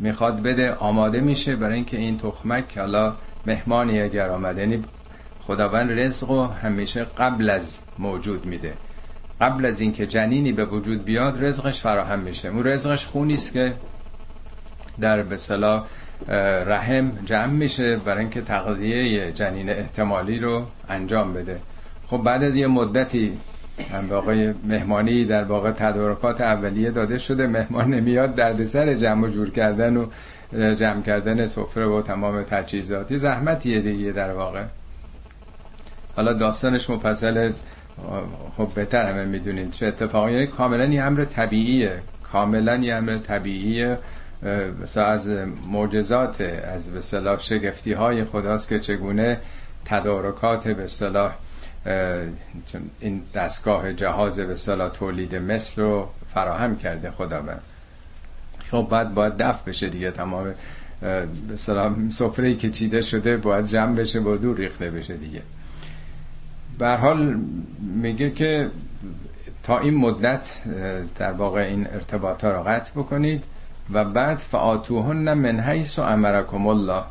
[0.00, 3.14] می‌خواد بده آماده میشه برای اینکه این تخمک حالا
[3.46, 4.60] مهمانی اگر آمده.
[4.60, 4.84] یعنی
[5.46, 8.72] خداوند رزق رو همیشه قبل از موجود میده.
[9.40, 12.48] قبل از اینکه جنینی به وجود بیاد رزقش فراهم میشه.
[12.48, 13.72] اون رزقش خونی است که
[15.00, 15.36] در به
[16.66, 21.60] رحم جمع میشه برای اینکه تغذیه جنین احتمالی رو انجام بده.
[22.06, 23.32] خب بعد از یه مدتی
[23.92, 24.08] هم
[24.64, 27.46] مهمانی در واقع تدارکات اولیه داده شده.
[27.46, 30.06] مهمان نمیاد دردسر جمع و جور کردن و
[30.74, 34.64] جمع کردن سفره و تمام تجهیزاتی زحمتیه دیگه در واقع.
[36.16, 37.52] حالا داستانش مفصل
[38.56, 40.32] خب بهتر همه می‌دونید چه اتفاقی.
[40.32, 41.98] یعنی کاملا یه امر طبیعیه.
[42.32, 43.98] کاملا یه امر طبیعیه.
[44.82, 45.28] مثلا از
[45.70, 49.40] معجزات از به صلاح شگفتی های خداست که چگونه
[49.84, 51.32] تدارکات به صلاح
[53.00, 57.60] این دستگاه جهاز به صلاح تولید مثل رو فراهم کرده خداوند.
[58.70, 60.54] خب بعد باید دفع بشه دیگه تمام
[61.48, 61.56] به
[62.10, 65.42] سفره که چیده شده باید جمع بشه با دور ریخته بشه دیگه.
[66.78, 67.40] به حال
[67.80, 68.70] میگه که
[69.62, 70.58] تا این مدت
[71.18, 73.44] در واقع این ارتباط ها رو قطع بکنید
[73.92, 77.02] و بعد فعاتوهن من حیث و امرکم الله.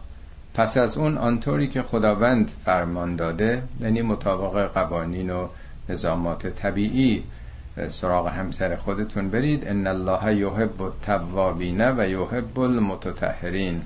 [0.54, 5.48] پس از اون آنطوری که خداوند فرمان داده یعنی مطابق قوانین و
[5.90, 7.24] نظامات طبیعی
[7.88, 9.68] سراغ همسر خودتون برید.
[9.68, 13.82] ان الله یحب التوابین و یحب المتطهرین.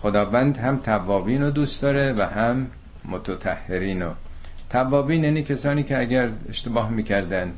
[0.00, 2.66] خداوند هم توابین رو دوست داره و هم
[3.04, 4.10] متطهرین رو.
[4.70, 7.52] توابین یعنی کسانی که اگر اشتباه می‌کردن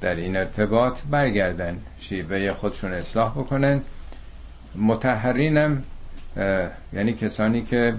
[0.00, 3.80] در این ارتباط برگردن شیوه خودشون اصلاح بکنن.
[4.74, 5.82] متحرینم
[6.92, 7.94] یعنی کسانی که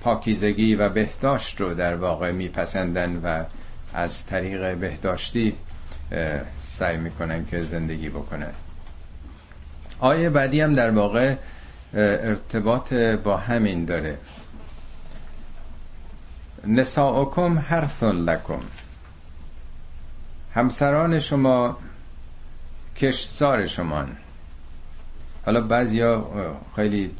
[0.00, 3.44] پاکیزگی و بهداشت رو در واقع میپسندن و
[3.94, 5.54] از طریق بهداشتی
[6.60, 8.52] سعی می‌کنن که زندگی بکنن.
[9.98, 11.34] آیه بعدی هم در واقع
[11.94, 14.18] ارتباط با همین داره.
[16.66, 18.60] نساؤکم حرث لکم.
[20.54, 21.78] همسران شما
[22.96, 24.16] کشتزار شمان.
[25.46, 26.30] حالا بعضیا
[26.76, 27.10] خیلی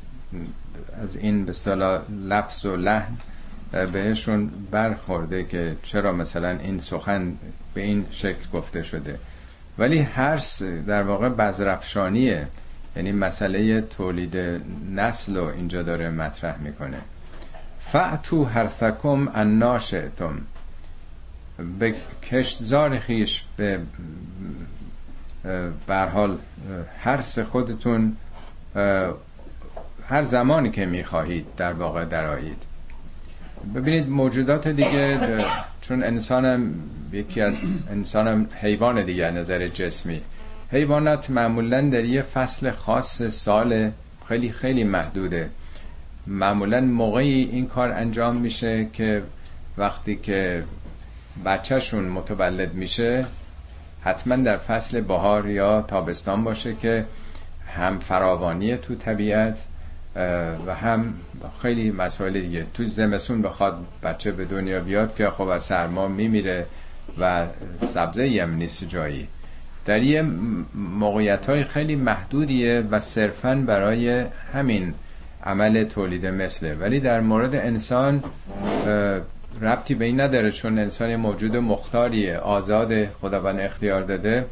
[1.02, 3.16] از این به صلاح لفظ و لحن
[3.92, 7.36] بهشون برخورده که چرا مثلا این سخن
[7.74, 9.18] به این شکل گفته شده.
[9.78, 12.48] ولی هرس در واقع بزرفشانیه
[12.96, 14.36] یعنی مسئله تولید
[14.94, 16.98] نسل رو اینجا داره مطرح می‌کنه.
[17.80, 20.40] فعتو حرفکم اناشتم
[21.78, 23.80] به کشتزار خیش به
[25.86, 26.38] برحال
[26.98, 28.16] حرس خودتون
[30.08, 32.62] هر زمانی که می‌خواهید در واقع درایید
[33.74, 35.18] ببینید موجودات دیگه
[35.80, 36.74] چون انسانم
[37.12, 40.20] یکی از انسانم حیوان دیگه نظر جسمی.
[40.72, 43.90] حیوانات معمولا در یه فصل خاص سال
[44.28, 45.50] خیلی خیلی محدوده.
[46.30, 49.22] معمولا موقعی این کار انجام میشه که
[49.78, 50.64] وقتی که
[51.44, 53.24] بچهشون متولد میشه
[54.02, 57.04] حتما در فصل بهار یا تابستان باشه که
[57.76, 59.58] هم فراوانی تو طبیعت
[60.66, 61.14] و هم
[61.62, 62.66] خیلی مسائل دیگه.
[62.74, 66.66] تو زمستون بخواد بچه به دنیا بیاد که خب از سرما میمیره
[67.20, 67.46] و
[67.88, 69.28] سبزه هم نیست جایی.
[69.84, 70.22] در یه
[70.74, 74.94] موقعیت های خیلی محدودیه و صرفا برای همین
[75.44, 76.74] عمل تولید مثله.
[76.74, 78.22] ولی در مورد انسان
[79.60, 84.46] ربطی به این نداره چون انسان موجود مختاریه آزاد خداوند اختیار داده.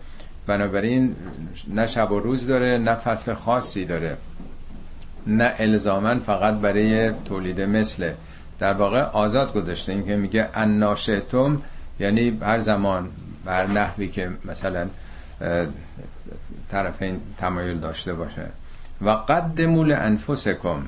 [0.47, 1.17] بنابراین
[1.69, 4.17] نه شب و روز داره نه فصل خاصی داره.
[5.27, 8.15] نه الزامن فقط برای تولید مثله.
[8.59, 9.93] در واقع آزاد گذاشته.
[9.93, 11.63] این که میگه اناشتم
[12.01, 13.09] یعنی هر زمان
[13.45, 14.87] بر نحوی که مثلا
[16.71, 18.47] طرفین تمایل داشته باشه.
[19.03, 20.83] و قدمول انفسکم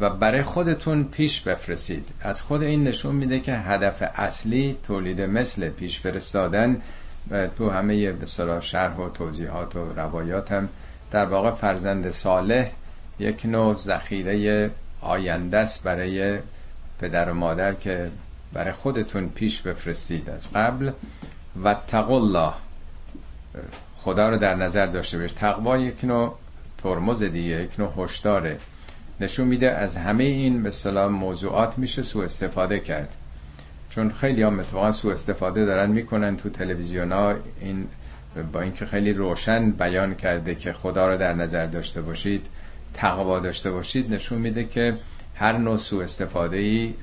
[0.00, 2.08] و برای خودتون پیش بفرستید.
[2.20, 6.82] از خود این نشون میده که هدف اصلی تولید مثل پیش فرستادن
[7.58, 8.26] تو همه به
[8.60, 10.68] شرح و توضیحات و روایات هم
[11.10, 12.70] در واقع فرزند صالح
[13.18, 16.38] یک نوع ذخیره آینده است برای
[17.00, 18.10] پدر و مادر که
[18.52, 20.90] برای خودتون پیش بفرستید از قبل.
[21.64, 22.52] و الله.
[23.96, 26.34] خدا رو در نظر داشته باش تقوا یک نوع
[26.82, 28.58] ترمز دیگه یک نوع هشداره
[29.20, 33.08] نشون میده از همه این به موضوعات میشه سوء استفاده کرد.
[33.90, 37.34] چون خیلی هم اتفاقا سوء استفاده دارن می‌کنن تو تلویزیون ها.
[37.60, 37.86] این
[38.52, 42.46] با اینکه خیلی روشن بیان کرده که خدا رو در نظر داشته باشید
[42.94, 44.94] تقوا داشته باشید نشون میده که
[45.34, 46.94] هر نوع سوء استفاده ای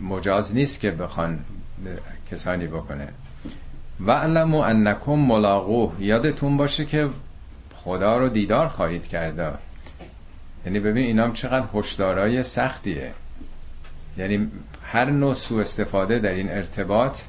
[0.00, 1.38] مجاز نیست که بخوان
[2.30, 3.08] کسانی بکنه.
[4.06, 7.08] و علمو انکم ملاقوه یادتون باشه که
[7.84, 9.52] خدا رو دیدار خواهید کرده
[10.66, 13.12] یعنی ببین اینام چقدر هشدارای سختیه.
[14.18, 14.50] یعنی
[14.84, 17.20] هر نوع سوء استفاده در این ارتباط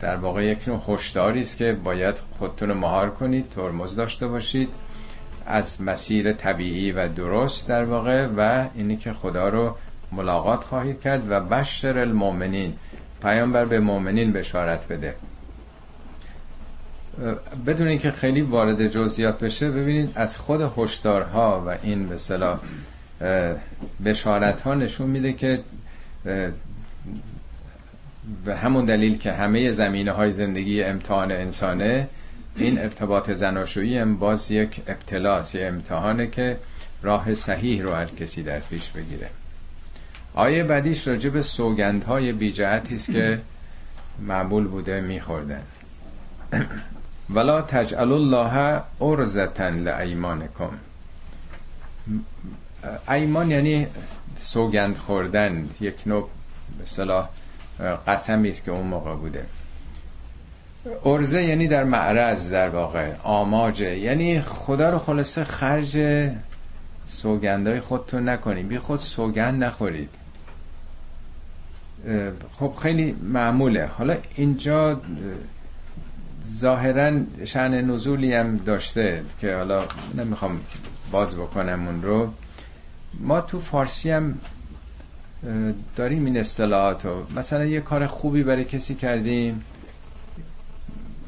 [0.00, 4.68] در واقع یک نوع هشداری است که باید خودتون مهار کنید ترمز داشته باشید
[5.46, 9.76] از مسیر طبیعی و درست در واقع و اینی که خدا رو
[10.12, 12.74] ملاقات خواهید کرد و بشر المؤمنین
[13.22, 15.14] پیامبر به مؤمنین بشارت بده.
[17.66, 22.60] بدون اینکه خیلی وارد جزئیات بشه ببینید از خود هشدارها و این به اصطلاح
[24.04, 25.60] بشارت ها نشون میده که
[28.44, 32.08] به همون دلیل که همه زمینه های زندگی امتحان انسانه
[32.56, 36.56] این ارتباط زناشویی هم باز یک ابتلاس یه امتحانه که
[37.02, 39.30] راه صحیح رو هر کسی در پیش بگیره.
[40.34, 43.40] آیه بعدیش راجع به سوگندهای بیجهتی است که
[44.28, 45.62] معمول بوده میخوردن.
[47.30, 50.70] ولا تجعل الله ارزتن لایمانکم
[53.08, 53.86] ایمان یعنی
[54.36, 55.68] سوگند خوردن.
[55.80, 56.28] یک نوع
[56.82, 57.28] مثلا
[58.06, 59.46] قسمی است که اون موقع بوده.
[61.04, 65.98] ارزه یعنی در معرض در واقع آماجه یعنی خدا رو خلاصه خرج
[67.06, 68.68] سوگندهای خودتون نکنید.
[68.68, 70.10] بی خود سوگند نخورید.
[72.58, 73.86] خب خیلی معموله.
[73.86, 75.00] حالا اینجا
[76.48, 79.84] ظاهرا شعن نزولی هم داشته که حالا
[80.14, 80.60] نمی‌خوام
[81.10, 82.32] باز بکنم اون رو.
[83.20, 84.38] ما تو فارسی هم
[85.96, 87.26] داریم این اصطلاحات رو.
[87.36, 89.64] مثلا یه کار خوبی برای کسی کردیم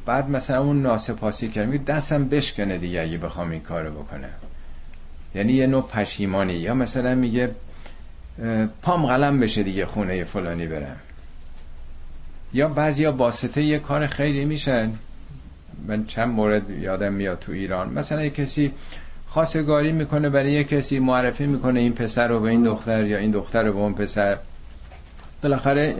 [0.06, 1.85] بعد مثلا اون ناسپاسی کردیم.
[1.85, 4.28] دستم بشکنه دیگه اگه بخوام این کارو بکنه
[5.35, 6.52] یعنی یه نوع پشیمانی.
[6.52, 7.50] یا مثلا میگه
[8.83, 10.96] پام قلم بشه دیگه خونه فلانی برم.
[12.52, 14.92] یا بعضیا واسطه یه کار خیلی میشن.
[15.88, 17.92] من چند مورد یادم میاد تو ایران.
[17.92, 18.72] مثلا یه کسی
[19.28, 23.30] خواستگاری می‌کنه برای یه کسی معرفی می‌کنه این پسر رو به این دختر یا این
[23.30, 24.36] دختر رو به اون پسر.
[25.42, 25.94] بالاخره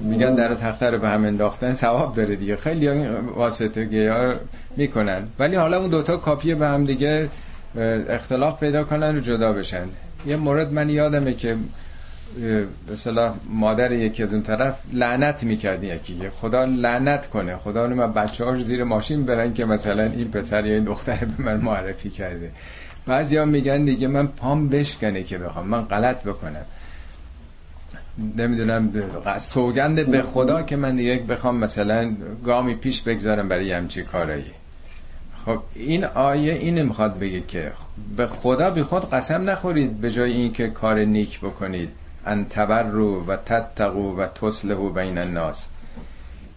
[0.00, 2.56] میگن در تخته رو به هم انداختن ثواب داره دیگه.
[2.56, 2.88] خیلی
[3.36, 4.34] واسطه ها
[4.76, 5.28] می‌کنن.
[5.38, 7.28] ولی حالا اون دوتا کافیه به هم دیگه
[8.08, 9.84] اختلاف پیدا کنن و جدا بشن.
[10.26, 11.56] یه مورد من یادمه که
[12.92, 16.30] مثلا مادر یکی از اون طرف لعنت می‌کرد یکی.
[16.30, 17.56] خدا لعنت کنه.
[17.56, 21.44] خدا من بچه هاش زیر ماشین برن که مثلا این پسر یا این دختر به
[21.44, 22.50] من معرفی کرده.
[23.06, 25.66] بعضی ها میگن دیگه من پام بشکنه که بخوام.
[25.66, 26.64] من غلط بکنم.
[28.36, 28.92] نمی‌دونم
[29.38, 32.12] سوگند به خدا که من دیگه بخوام مثلا
[32.44, 34.52] گامی پیش بگذارم برای همچی کارایی.
[35.44, 37.72] خب این آیه این می‌خواد بگه که
[38.16, 41.88] به خدا بی خود قسم نخورید به جای اینکه کار نیک بکنید.
[42.26, 45.66] ان تبرو و تتقو و تصلحو بین الناس.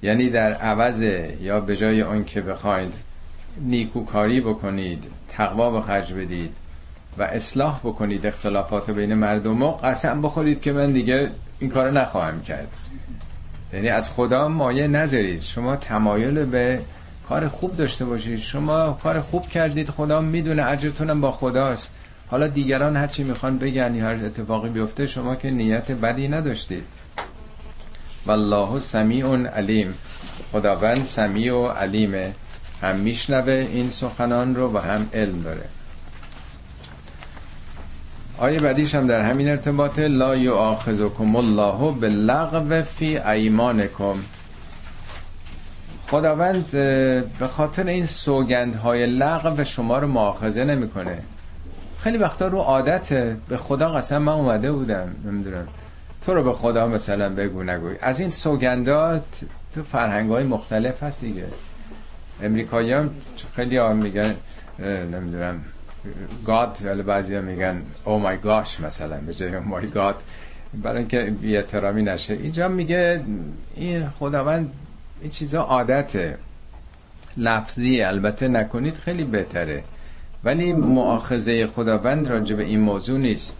[0.01, 1.01] یعنی در عوض
[1.41, 2.93] یا به جای اون که بخواید
[3.61, 6.51] نیکوکاری بکنید تقوا به خرج بدید
[7.17, 12.41] و اصلاح بکنید اختلافات بین مردم و قسم بخورید که من دیگه این کار نخواهم
[12.41, 12.67] کرد.
[13.73, 15.41] یعنی از خدا مایه نذارید.
[15.41, 16.81] شما تمایل به
[17.29, 18.39] کار خوب داشته باشید.
[18.39, 19.89] شما کار خوب کردید.
[19.89, 21.91] خدا می‌دونه اجرتونم با خداست.
[22.31, 26.83] حالا دیگران هرچی می‌خوان بگن یا هر اتفاقی بیفته شما که نیت بدی نداشتید.
[28.25, 29.93] والله سمیع علیم.
[30.51, 32.33] خداوند سمیع و علیمه
[32.81, 35.65] هم میشنوه این سخنان رو و هم علم داره.
[38.37, 44.15] آیه بعدیش هم در همین ارتباط لا یؤاخذکم الله باللغو فی ایمانکم.
[46.07, 46.71] خداوند
[47.39, 51.19] به خاطر این سوگندهای لغو شما رو مؤاخذه نمی‌کنه.
[51.99, 53.13] خیلی وقتا رو عادت
[53.49, 55.67] به خدا قسم من اومده بودم نمی‌دونم.
[56.25, 59.23] تو رو به خدا مثلا بگو نگوی از این سوگندات
[59.73, 61.45] تو فرهنگ های مختلف هست دیگه.
[62.43, 63.09] امریکایی هم
[63.55, 64.35] خیلی هم میگن
[65.13, 65.61] نمی‌دونم
[66.45, 70.23] گاد ولی بعضی هم میگن او مای گاش مثلا به جای او مای گاد
[70.73, 72.33] برای اینکه بی نشه.
[72.33, 73.23] اینجا میگه
[73.75, 74.71] این خداوند
[75.21, 76.37] این چیزا عادته.
[77.37, 79.83] لفظی البته نکنید خیلی بهتره.
[80.43, 83.55] ولی معاخذه خداوند راجع به این موضوع نیست.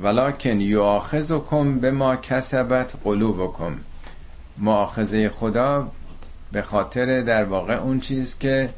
[0.00, 3.76] ولکن یؤاخذکم به ما کسبت قلوبکم.
[4.58, 5.88] معاخذه خدا
[6.52, 8.68] به خاطر در واقع اون چیز که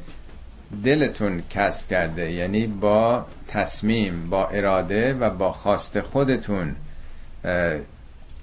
[0.83, 6.75] دلتون کسب کرده یعنی با تصمیم با اراده و با خواست خودتون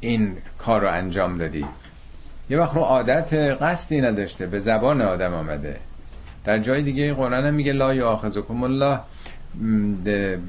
[0.01, 1.67] این کار رو انجام دادید
[2.51, 5.77] یه وقت رو عادت قصدی نداشته به زبان آدم آمده.
[6.45, 9.01] در جای دیگه قرآن هم میگه لا یاخذکم الله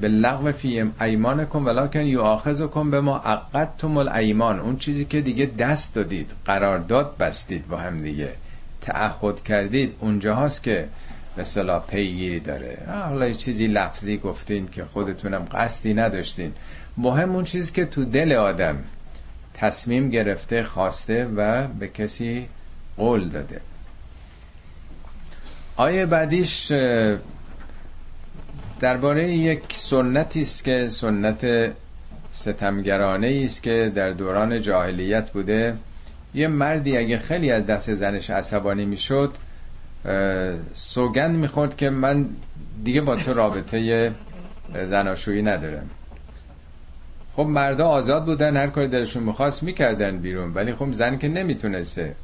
[0.00, 4.60] به لغو فی ایمانکم ولکن یؤاخذکم به ما عقدتم الایمان.
[4.60, 8.32] اون چیزی که دیگه دست دادید قرارداد بستید با هم دیگه.
[8.80, 9.94] تعهد کردید.
[10.00, 10.88] اونجا هاست که
[11.36, 12.78] به صلاح پیگیری داره.
[13.08, 16.52] حالا چیزی لفظی گفتین که خودتونم قصدی نداشتین.
[16.96, 18.76] مهم اون چیزی که تو دل آدم
[19.54, 22.46] تصمیم گرفته خواسته و به کسی
[22.96, 23.60] قول داده.
[25.76, 26.72] آیه بعدیش
[28.80, 31.72] درباره یک سنتی است که سنت
[32.30, 35.76] ستمگرانه است که در دوران جاهلیت بوده.
[36.34, 39.34] یه مردی اگه خیلی از دست زنش عصبانی می‌شد
[40.74, 42.26] سوگند می‌خورد که من
[42.84, 44.12] دیگه با تو رابطه
[44.86, 45.90] زناشویی ندارم.
[47.36, 52.14] خب مردا آزاد بودن هر کاری دلشون می‌خواست می‌کردن بیرون ولی خب زن که نمی‌تونسته.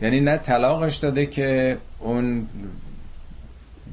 [0.00, 2.46] یعنی نه طلاقش داده که اون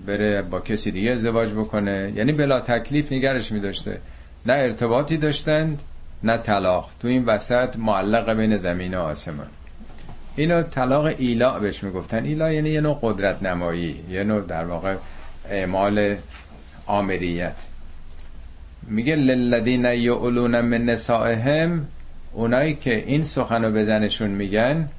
[0.06, 2.14] بره با کسی دیگه ازدواج بکنه.
[2.16, 4.00] یعنی بلا تکلیف نگرش میداشته.
[4.46, 5.82] نه ارتباطی داشتند
[6.24, 6.90] نه طلاق.
[7.00, 9.48] تو این وسط معلق بین زمین و آسمان.
[10.36, 12.24] اینو طلاق ایلا بهش می‌گفتن.
[12.24, 14.96] ایلا یعنی یه نوع قدرت نمایی یه نوع در واقع
[15.50, 16.16] اعمال
[16.86, 17.56] آمریت.
[18.88, 21.88] میگه للذین یعلون من نسائهم
[22.34, 24.90] اونایی که این سخنو بزنشون میگن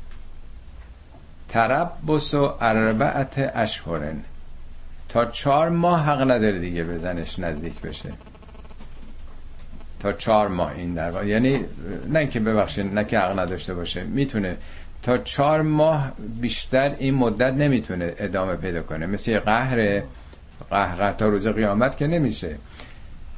[1.49, 4.23] تربس و اربعت اشهرن.
[5.17, 8.09] تا چهار ماه حق نداره دیگه بزنش نزدیک بشه.
[10.01, 11.27] تا چهار ماه این در واقع.
[11.27, 11.65] یعنی
[12.09, 14.05] نه که ببخشید نه که حق نداشته باشه.
[14.05, 14.57] می‌تونه
[15.03, 19.07] تا چهار ماه بیشتر این مدت نمی‌تونه ادامه پیدا کنه.
[19.07, 20.03] مثل قهر
[20.71, 22.57] قهر تا روز قیامت که نمیشه.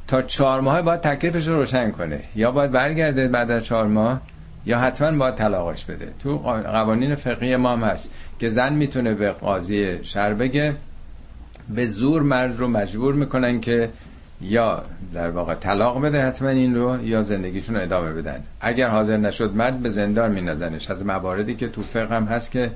[0.09, 2.21] تا چهار ماه باید تکلیفش رو روشن کنه.
[2.37, 4.21] یا باید برگرده بعد از چهار ماه
[4.67, 6.13] یا حتما باید طلاقش بده.
[6.23, 10.75] تو قوانین فقهی ما هم هست که زن می‌تونه به قاضی شر بگه
[11.75, 13.91] به زور مرد رو مجبور می‌کنن که
[14.41, 14.83] یا
[15.15, 18.43] در واقع طلاق بده حتما این رو یا زندگیشون رو ادامه بدن.
[18.61, 20.91] اگر حاضر نشد مرد به زندان مینازنش.
[20.91, 22.71] از مواردی که تو فقه هم هست که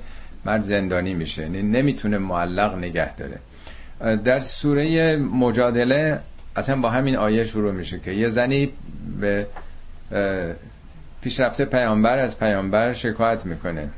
[0.45, 1.41] مرد زندانی میشه.
[1.41, 3.39] یعنی نمی‌تونه معلق نگه داره.
[4.17, 6.19] در سوره مجادله
[6.55, 8.69] اصلا با همین آیه شروع میشه که یه زنی
[9.19, 9.47] به
[11.21, 13.89] پیشرفته پیامبر از پیامبر شکایت می‌کنه.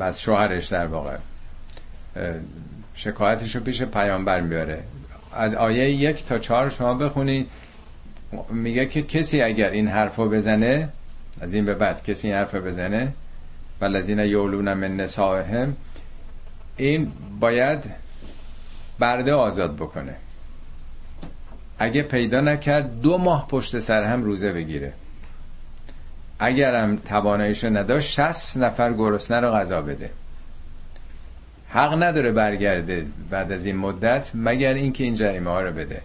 [0.00, 1.16] از شوهرش در واقع.
[2.94, 4.82] شکایتش رو پیش پیامبر میاره
[5.32, 7.48] از آیه یک تا چهار شما بخونید.
[8.50, 10.88] میگه که کسی اگر این حرفو بزنه
[11.40, 13.12] از این به بعد کسی این حرفو بزنه
[13.80, 15.76] ولذین یولون من نسائهم
[16.76, 17.90] این باید
[18.98, 20.14] برده آزاد بکنه.
[21.78, 24.92] اگه پیدا نکرد دو ماه پشت سر هم روزه بگیره.
[26.38, 30.10] اگرم تواناییشو نداشت 60 نفر گرسنه رو غذا بده.
[31.72, 36.00] حق نداره برگرده بعد از این مدت مگر اینکه این جریمه ها رو بده.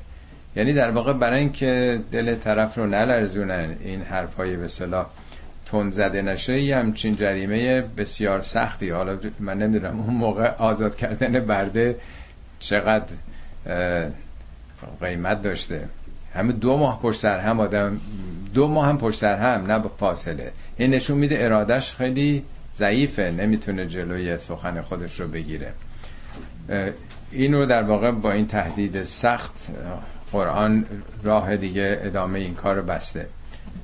[0.56, 5.06] یعنی در واقع برای اینکه دل طرف رو نلرزونن این حرفای به صلاح
[5.66, 8.90] تند زده نشه یه همچین جریمه بسیار سختی.
[8.90, 11.96] حالا من نمی‌دونم اون موقع آزاد کردن برده
[12.60, 13.14] چقدر
[15.02, 15.90] قیمت داشته.
[16.34, 18.00] همه دو ماه پشت سر هم آدم
[18.54, 20.52] دو ماه هم پشت سر هم نه فاصله.
[20.78, 22.44] این نشون میده ارادش خیلی
[22.78, 25.74] ضعیفه نمی‌تونه جلوی سخن خودش رو بگیره.
[27.32, 29.52] این رو در واقع با این تهدید سخت
[30.32, 30.86] قرآن
[31.24, 33.28] راه دیگه ادامه این کار بسته.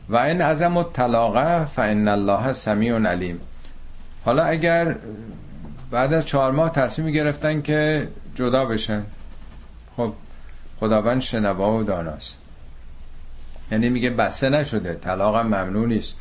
[0.09, 3.39] و این عزم و طلاقه فان الله سمیع علیم.
[4.25, 4.95] حالا اگر
[5.91, 9.03] بعد از چهار ماه تصمیم گرفتن که جدا بشن
[9.97, 10.13] خب
[10.79, 12.39] خداوند شنوا و داناست.
[13.71, 16.15] یعنی میگه بسته نشده طلاقم ممنوع نیست.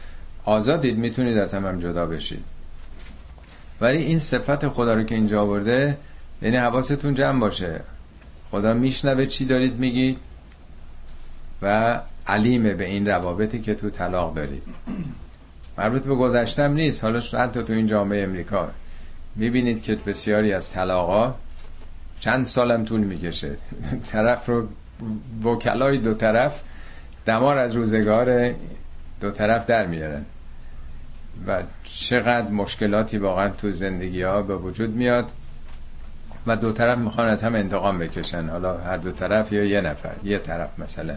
[0.45, 2.45] آزادید می‌تونید از هم جدا بشید.
[3.83, 5.99] ولی این صفت خدا رو که اینجا آورده
[6.43, 7.80] یعنی حواستون جمع باشه.
[8.51, 10.18] خدا میشنوه چی دارید میگید
[11.62, 14.62] و علیمه به این روابطی که تو طلاق دارید
[15.78, 17.05] مربوط به گذشتم نیست.
[17.05, 18.68] حالا حتی تو این جامعه امریکا.
[19.37, 21.35] می‌بینید که بسیاری از طلاقا
[22.20, 23.57] چند سالم طول می‌کشه.
[24.12, 24.68] طرف رو
[25.45, 26.62] وکلای دو طرف
[27.26, 28.55] دمار از روزگار
[29.20, 30.24] دو طرف در میارن.
[31.47, 35.30] و چقدر مشکلاتی واقعا تو زندگی ها به وجود میاد
[36.47, 38.49] و دو طرف می‌خوان از هم انتقام بکشن.
[38.49, 41.14] حالا هر دو طرف یا یه نفر یه طرف مثلا.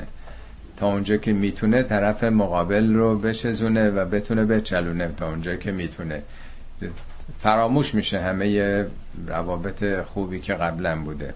[0.78, 6.22] تا اونجا که می‌تونه طرف مقابل رو بشزونه و بتونه بچلونه تا اونجا که می‌تونه.
[7.40, 8.86] فراموش میشه همه
[9.28, 11.34] روابط خوبی که قبلا بوده.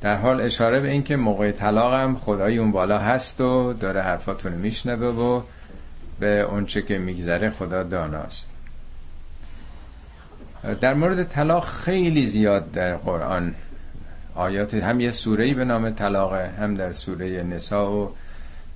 [0.00, 4.52] در حال اشاره به اینکه موقع طلاق هم خدای اون بالا هست و داره حرفاتون
[4.52, 5.42] میشنوه و
[6.20, 8.48] به اونچه که میگذره خدا داناست.
[10.80, 13.54] در مورد طلاق خیلی زیاد در قرآن
[14.34, 18.12] آیات هم یه سورهی به نام طلاقه هم در سوره نسا و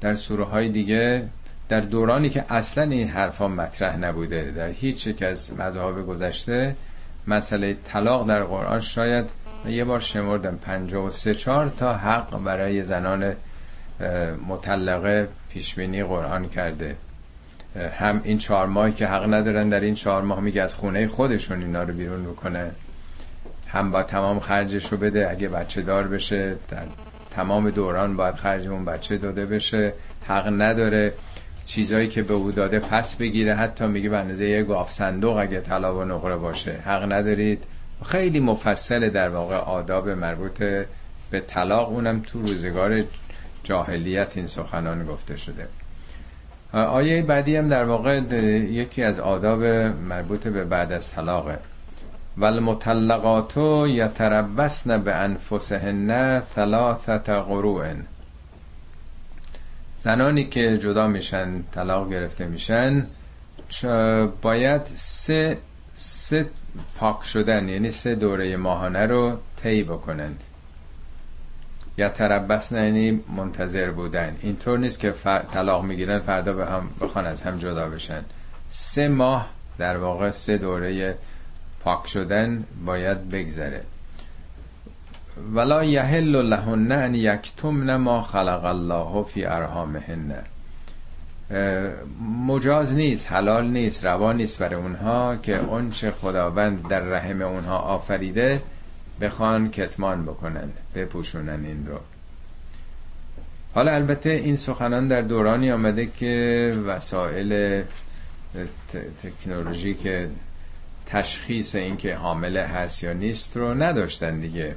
[0.01, 1.25] در سوره های دیگه
[1.69, 6.77] در دورانی که اصلا این حرفا مطرح نبوده در هیچ یک از مذاهب گذشته
[7.27, 9.25] مسئله طلاق در قرآن شاید
[9.69, 13.33] یه بار شمردم پنجاه و سه چار تا حق برای زنان
[14.49, 16.97] مطلقه پیشبینی قرآن کرده.
[17.77, 21.63] هم این چهار ماهی که حق ندارن در این چهار ماه میگه از خونه خودشون
[21.63, 22.71] اینا رو بیرون بکنه.
[23.69, 26.83] هم با تمام خرجش رو بده اگه بچه دار بشه در
[27.31, 29.93] تمام دوران باید خرج اون بچه داده بشه.
[30.29, 31.13] حق نداره
[31.67, 33.55] چیزایی که به او داده پس بگیره.
[33.55, 36.73] حتی میگه به اندازه یه گاف صندوق اگه طلا و نقره باشه.
[36.73, 37.65] حق ندارید.
[38.05, 40.63] خیلی مفصل در واقع آداب مربوط
[41.31, 41.89] به طلاق.
[41.91, 43.05] اونم تو روزگار
[43.63, 45.67] جاهلیت این سخنان گفته شده.
[46.73, 48.21] آیه بعدی هم در واقع
[48.71, 49.65] یکی از آداب
[50.09, 51.59] مربوط به بعد از طلاقه.
[52.37, 53.57] والمطلقات
[53.89, 57.87] یتربصن به انفسهن ثلاثت قروع
[59.99, 63.07] زنانی که جدا میشن طلاق گرفته میشن
[64.43, 65.59] باید سه
[65.95, 66.47] سه
[66.97, 70.45] پاک شدن یعنی سه دوره ماهانه رو طی بکنند.
[72.01, 74.37] یا تربس یعنی منتظر بودن.
[74.43, 75.39] اینطور نیست که فر...
[75.39, 78.25] طلاق می‌گیرن فردا به هم بخوان از هم جدا بشن.
[78.69, 81.15] سه ماه در واقع سه دوره
[81.81, 83.83] پاک شدن باید بگذره.
[85.55, 90.35] ولا یحل لهن ان یکتمن ما خلق الله فی ارحامهن.
[92.47, 98.63] مجاز نیست حلال نیست روا نیست برای اونها که اونچه خداوند در رحم اونها آفریده
[99.21, 101.99] بخوان کتمان بکنن بپوشونن این رو.
[103.75, 107.83] حالا البته این سخنان در دورانی آمده که وسایل
[109.23, 110.29] تکنولوژی که
[111.07, 114.75] تشخیص اینکه حامله هست یا نیست رو نداشتن دیگه.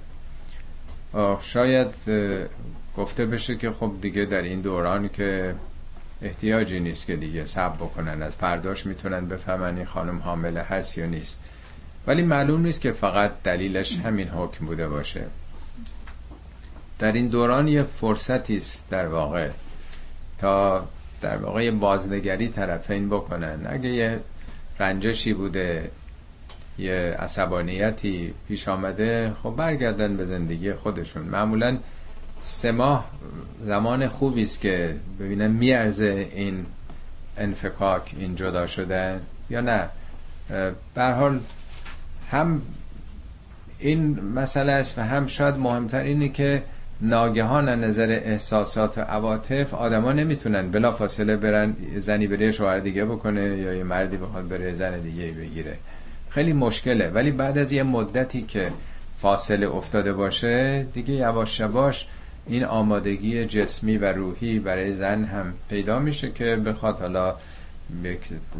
[1.41, 1.87] شاید
[2.97, 5.55] گفته بشه که خب دیگه در این دوران که
[6.21, 11.05] احتیاجی نیست که دیگه سب بکنن از فرداش می‌تونن بفهمن این خانم حامله هست یا
[11.05, 11.37] نیست.
[12.07, 15.25] ولی معلوم نیست که فقط دلیلش همین حکم بوده باشه.
[16.99, 19.49] در این دوران یه فرصتی است در واقع
[20.37, 20.87] تا
[21.21, 23.59] در واقع بازنگری طرفین بکنن.
[23.65, 24.19] اگه یه
[24.79, 25.91] رنجشی بوده
[26.77, 31.23] یه عصبانیتی پیش آمده خب برگردن به زندگی خودشون.
[31.23, 31.77] معمولا
[32.39, 33.09] سه ماه
[33.65, 36.65] زمان خوبی است که ببینن میارزه این
[37.37, 39.89] انفکاک این جدا شدن یا نه.
[40.95, 41.39] به حال
[42.33, 42.61] هم
[43.79, 46.63] این مسئله است و هم شاید مهمتر اینه که
[47.01, 53.41] ناگهان نظر احساسات و عواطف آدما نمی‌تونن بلا فاصله برن زنی بره شوهر دیگه بکنه
[53.41, 55.77] یا یه مردی بخواد بره زن دیگه بگیره.
[56.29, 57.07] خیلی مشکله.
[57.09, 58.71] ولی بعد از یه مدتی که
[59.21, 62.07] فاصله افتاده باشه دیگه یواش یواش
[62.47, 67.35] این آمادگی جسمی و روحی برای زن هم پیدا میشه که بخواد حالا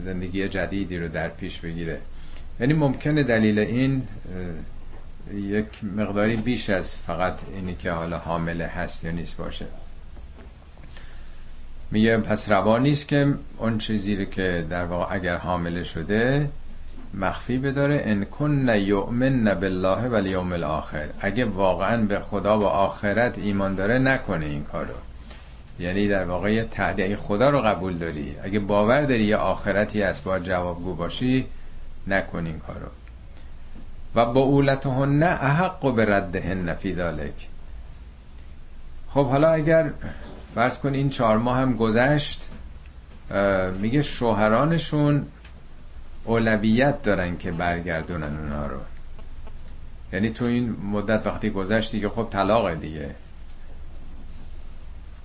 [0.04, 2.00] زندگی جدیدی رو در پیش بگیره.
[2.60, 4.04] یعنی ممکنه دلیل این
[5.34, 5.66] یک
[5.98, 9.66] مقداری بیش از فقط اینی که حالا حامله هست یا نیست باشه.
[11.92, 16.50] میگه پس روا نیست که اون چیزی رو که در واقع اگر حامله شده
[17.14, 18.02] مخفی بداره.
[18.06, 21.08] ان کن یؤمن بالله و الیوم الاخر.
[21.20, 24.94] اگه واقعا به خدا و آخرت ایمان داره نکنه این کارو
[25.80, 28.36] یعنی در واقع یه خدا رو قبول داری.
[28.44, 31.46] اگه باور داری یه آخرتی هست با جوابگو باشی
[32.08, 32.88] نکن این کارو.
[34.16, 37.48] و با اولتهن احق به ردهن فی دالک
[39.10, 39.92] خب حالا اگر
[40.56, 42.50] فرض کن این چهار ماه هم گذشت
[43.80, 45.26] میگه شوهرانشون
[46.26, 48.78] اولویت دارن که برگردونن اونا رو.
[50.14, 53.16] یعنی تو این مدت وقتی گذشت دیگه خب طلاق دیگه.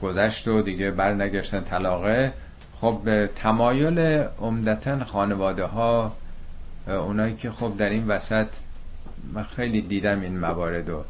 [0.03, 2.33] گذشت و دیگه برنگشتن طلاقه
[2.81, 3.99] خب تمایل
[4.41, 6.13] عمدتا خانواده ها
[6.93, 8.47] اونایی که خب در این وسط
[9.33, 11.05] من خیلی دیدم این موارد و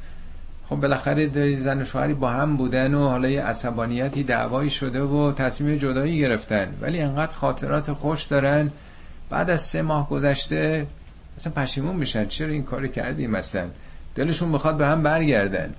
[0.68, 5.32] خب بالاخره زن و شوهری با هم بودن و حالا یه عصبانیتی دعوایی شده و
[5.32, 6.74] تصمیم جدایی گرفتن.
[6.80, 8.70] ولی انقدر خاطرات خوش دارن.
[9.30, 10.86] بعد از سه ماه گذشته
[11.36, 12.26] اصلا پشیمون میشن.
[12.26, 13.66] چرا این کار کردیم مثلا
[14.14, 15.74] دلشون می‌خواد به هم برگردن.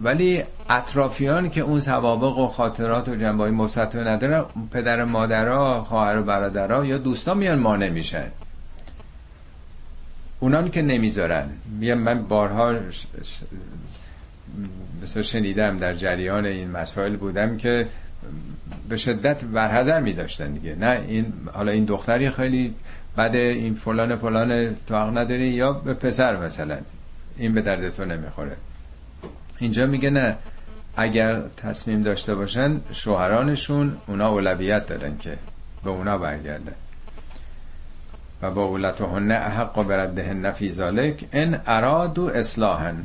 [0.00, 3.52] ولی اطرافیان که اون سوابق و خاطرات و جنبه های
[3.94, 8.26] ندارن پدر مادرها خواهر و برادرها یا دوستان میان مانع میشن.
[10.42, 11.48] اونان که نمی‌ذارن.
[11.80, 12.74] میگم من بارها
[15.02, 17.88] بسیار شنیدم در جریان این مسائل بودم که
[18.88, 20.74] به شدت برحضر می داشتن دیگه.
[20.74, 22.74] نه این حالا این دختری خیلی
[23.16, 26.78] بعد این فلان فلان تو نداری یا به پسر مثلا.
[27.36, 28.56] این به درد تو نمی‌خوره.
[29.58, 30.36] اینجا میگه نه
[30.96, 35.38] اگر تصمیم داشته باشن شوهرانشون اونا اولویت دارن که
[35.84, 36.74] به اونا برگردن.
[38.42, 43.04] و با اولتهن احق بردهن فی ذالک ان ارادو اصلاحن.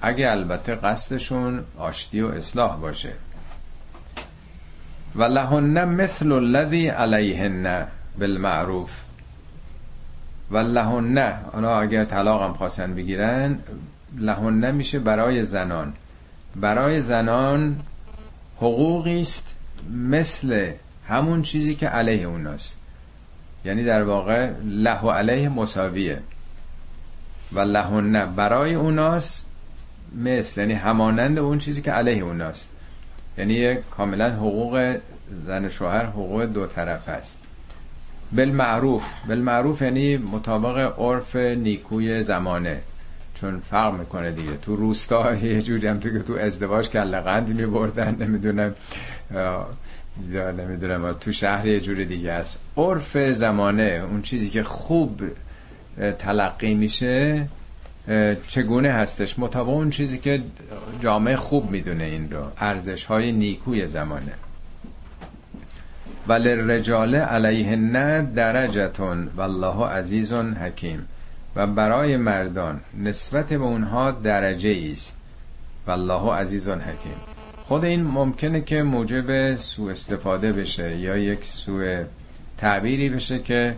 [0.00, 3.12] اگه البته قصدشون آشتی و اصلاح باشه.
[5.16, 7.86] و لهن مثل الذی علیهن
[8.18, 8.90] بالمعروف.
[10.50, 11.18] و لهن
[11.52, 13.58] اونا اگر طلاق هم خواستن بگیرن
[14.16, 15.92] لهن میشه برای زنان.
[16.56, 17.76] برای زنان
[18.56, 19.54] حقوقی است
[19.92, 20.72] مثل
[21.08, 22.83] همون چیزی که علیه اوناست.
[23.64, 26.18] یعنی در واقع له و علیه مساویه.
[27.52, 29.46] و لهن برای اوناست
[30.16, 32.70] مثل یعنی همانند اون چیزی که علیه اوناست.
[33.38, 34.96] یعنی کاملا حقوق
[35.46, 37.38] زن شوهر حقوق دو طرف است.
[38.32, 39.02] بالمعروف.
[39.28, 42.80] بالمعروف یعنی مطابق عرف نیکوی زمانه.
[43.34, 44.56] چون فرق می‌کنه دیگه.
[44.56, 48.74] تو روستا یه جوری هم تو که تو ازدواج کله قند میبردن نمی‌دونم
[50.30, 52.58] یا نمی‌دونم تو شهر یه جوری دیگه است.
[52.76, 55.22] عرف زمانه اون چیزی که خوب
[56.18, 57.46] تلقی میشه
[58.48, 60.42] چگونه هستش؟ مطابق اون چیزی که
[61.00, 64.32] جامعه خوب می‌دونه این رو ارزش های نیکوی زمانه.
[66.28, 67.16] ولی رجال
[67.76, 71.06] نه درجتون والله عزیز حکیم.
[71.56, 75.16] و برای مردان نسبت به اونها درجه است.
[75.86, 77.33] والله عزیز حکیم.
[77.66, 82.02] خود این ممکنه که موجب سوء استفاده بشه یا یک سوء
[82.58, 83.76] تعبیری بشه که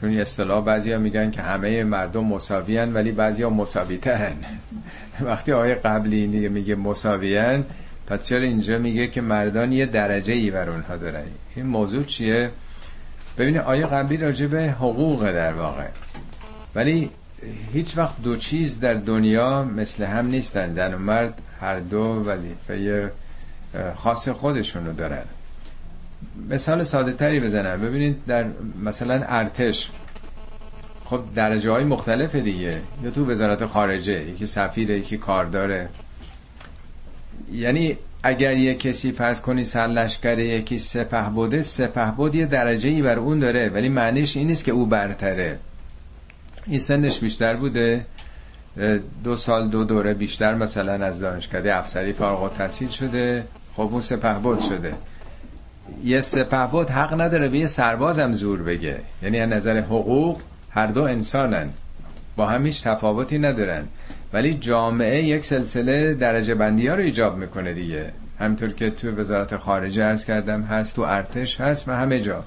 [0.00, 4.36] چون اصطلاح بعضیا میگن که همه مردم مساویان ولی بعضیا مساوی ترن
[5.20, 7.64] وقتی آیه قبلی میگه مساویان
[8.06, 11.24] پس چرا اینجا میگه که مردان یه درجه ای بر اونها دارن؟
[11.56, 12.50] این موضوع چیه؟
[13.38, 15.86] ببینید آیه قبلی راجع به حقوق در واقع.
[16.74, 17.10] ولی
[17.72, 20.72] هیچ وقت دو چیز در دنیا مثل هم نیستن.
[20.72, 23.10] زن و مرد هر دو وظیفه
[23.94, 25.24] خاص خودشونو دارن.
[26.50, 27.80] مثال ساده تری بزنم.
[27.80, 28.44] ببینید در
[28.84, 29.90] مثلا ارتش
[31.04, 32.80] خب درجه های مختلف دیگه.
[33.04, 35.88] یا تو وزارت خارجه یکی سفیره یکی کارداره.
[37.52, 43.02] یعنی اگر یه کسی فرض کنی سرلشکره یکی سپه بوده سپه بود یه درجه ای
[43.02, 43.68] بر اون داره.
[43.68, 45.58] ولی معنیش این نیست که او برتره.
[46.66, 48.04] این سنش بیشتر بوده.
[49.24, 53.44] دو سال دو دوره بیشتر مثلا از دانشکده افسری فارغ التحصیل شده.
[53.74, 54.94] خب اون سپه بود شده.
[56.04, 59.00] یه سپه بود حق نداره به یه سربازم زور بگه.
[59.22, 61.68] یعنی از نظر حقوق هر دو انسانن.
[62.36, 63.84] با هم هیچ تفاوتی ندارن.
[64.32, 68.12] ولی جامعه یک سلسله درجه بندی ها رو ایجاب می‌کنه دیگه.
[68.40, 72.44] همطور که تو وزارت خارجه ارز کردم هست تو ارتش هست و همه جا.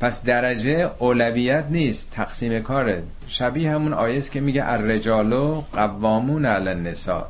[0.00, 7.24] پس درجه اولویت نیست تقسیم کاره شبیه همون آیه که میگه الرجالو قوامون علی النساء.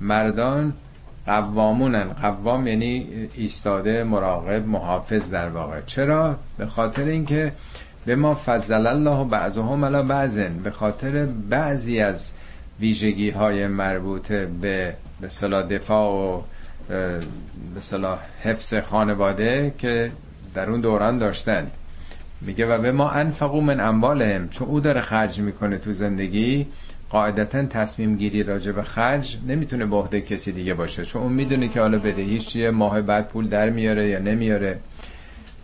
[0.00, 0.72] مردان
[1.26, 2.04] قوامونن.
[2.04, 5.80] قوام یعنی ایستاده مراقب محافظ در واقع.
[5.86, 7.52] چرا؟ به خاطر اینکه
[8.06, 12.32] به ما فضل الله بعضهم علی بعضن به خاطر بعضی از
[12.80, 16.42] ویژگی های مربوط به به صلاح دفاع و
[17.74, 20.12] به صلاح حفظ خانواده که
[20.54, 21.70] در اون دوران داشتن.
[22.40, 24.48] میگه و به ما انفقو من اموالهم.
[24.48, 26.66] چون او داره خرج می‌کنه تو زندگی
[27.10, 31.04] قاعدتا تصمیم گیری راجع به خرج نمی‌تونه به عهده کسی دیگه باشه.
[31.04, 34.78] چون اون می‌دونه که حالا بدهیش چیه ماه بعد پول در میاره یا نمیاره.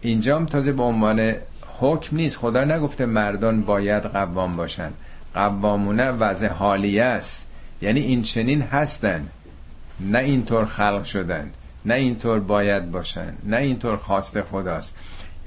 [0.01, 1.35] اینجام تازه به عنوان
[1.81, 2.37] حکم نیست.
[2.37, 4.91] خدا نگفته مردان باید قوام باشن.
[5.35, 7.47] قوامونه وضع حالیه است.
[7.83, 9.29] یعنی این چنین هستن.
[10.01, 11.51] نه اینطور خلق شدن.
[11.85, 13.33] نه اینطور باید باشن.
[13.45, 14.95] نه اینطور خواست خداست.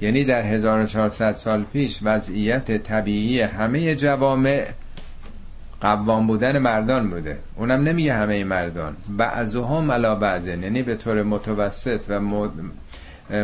[0.00, 4.66] یعنی در 1400 سال پیش وضعیت طبیعی همه جوامع
[5.80, 7.38] قوام بودن مردان بوده.
[7.56, 8.96] اونم نمیگه همه مردان.
[9.08, 10.62] بعضهم علا بعضن.
[10.62, 12.20] یعنی به طور متوسط و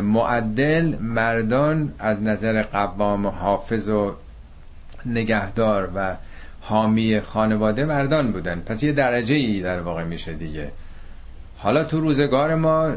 [0.01, 4.15] معدل مردان از نظر قوام حافظ و
[5.07, 6.17] نگهدار و
[6.61, 8.63] حامی خانواده مردان بودن.
[8.67, 10.71] پس یه درجه ای در واقع میشه دیگه.
[11.57, 12.93] حالا تو روزگار ما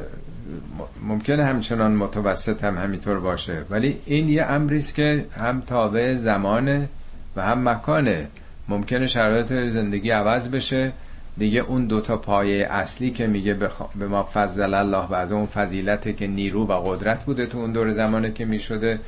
[1.07, 3.63] ممکنه همچنان متوسط هم همینطور باشه.
[3.69, 6.89] ولی این یه امریست که هم تابع زمانه
[7.35, 8.27] و هم مکانه.
[8.69, 10.91] ممکنه شرایط زندگی عوض بشه.
[11.37, 13.53] دیگه اون دوتا پایه اصلی که میگه
[13.95, 17.71] به ما فضل الله و از اون فضیلته که نیرو و قدرت بوده تو اون
[17.71, 18.99] دور زمانه که می‌شده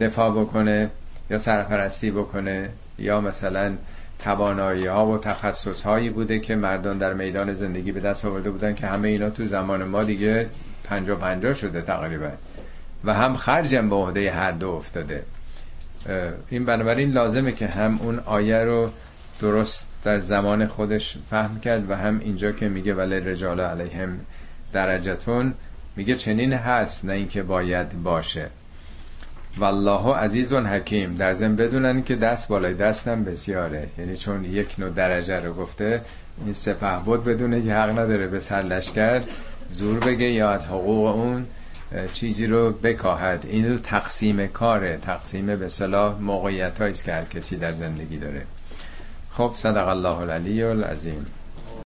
[0.00, 0.90] دفاع بکنه
[1.30, 3.72] یا سرپرستی بکنه یا مثلا
[4.18, 8.74] توانایی ها و تخصص هایی بوده که مردان در میدان زندگی به دست آورده بودن
[8.74, 10.48] که همه اینا تو زمان ما دیگه
[10.90, 12.30] پنجا پنجا شده تقریبا.
[13.04, 15.22] و هم خرجم به عهده هر دو افتاده.
[16.48, 18.90] این بنابراین لازمه که هم اون آیه رو
[19.40, 24.20] درست در زمان خودش فهم کرد و هم اینجا که میگه ولی رجال علیهم
[24.72, 25.54] درجتون
[25.96, 28.46] میگه چنین هست نه اینکه باید باشه.
[29.58, 33.88] والله عزیز و حکیم در زن بدونن که دست بالای دستم بسیاره.
[33.98, 36.00] یعنی چون یک نوع درجه رو گفته
[36.44, 39.20] این سپه بود بدونه که حق نداره به سر لشکر.
[39.70, 41.46] زور بگه یا از حقوق اون
[42.12, 43.46] چیزی رو بکاهد.
[43.48, 44.98] این رو تقسیم کاره.
[45.02, 48.46] تقسیم به صلاح موقعیت است که هر کسی در زندگی داره.
[49.32, 51.26] خب صدق الله العلی العظیم.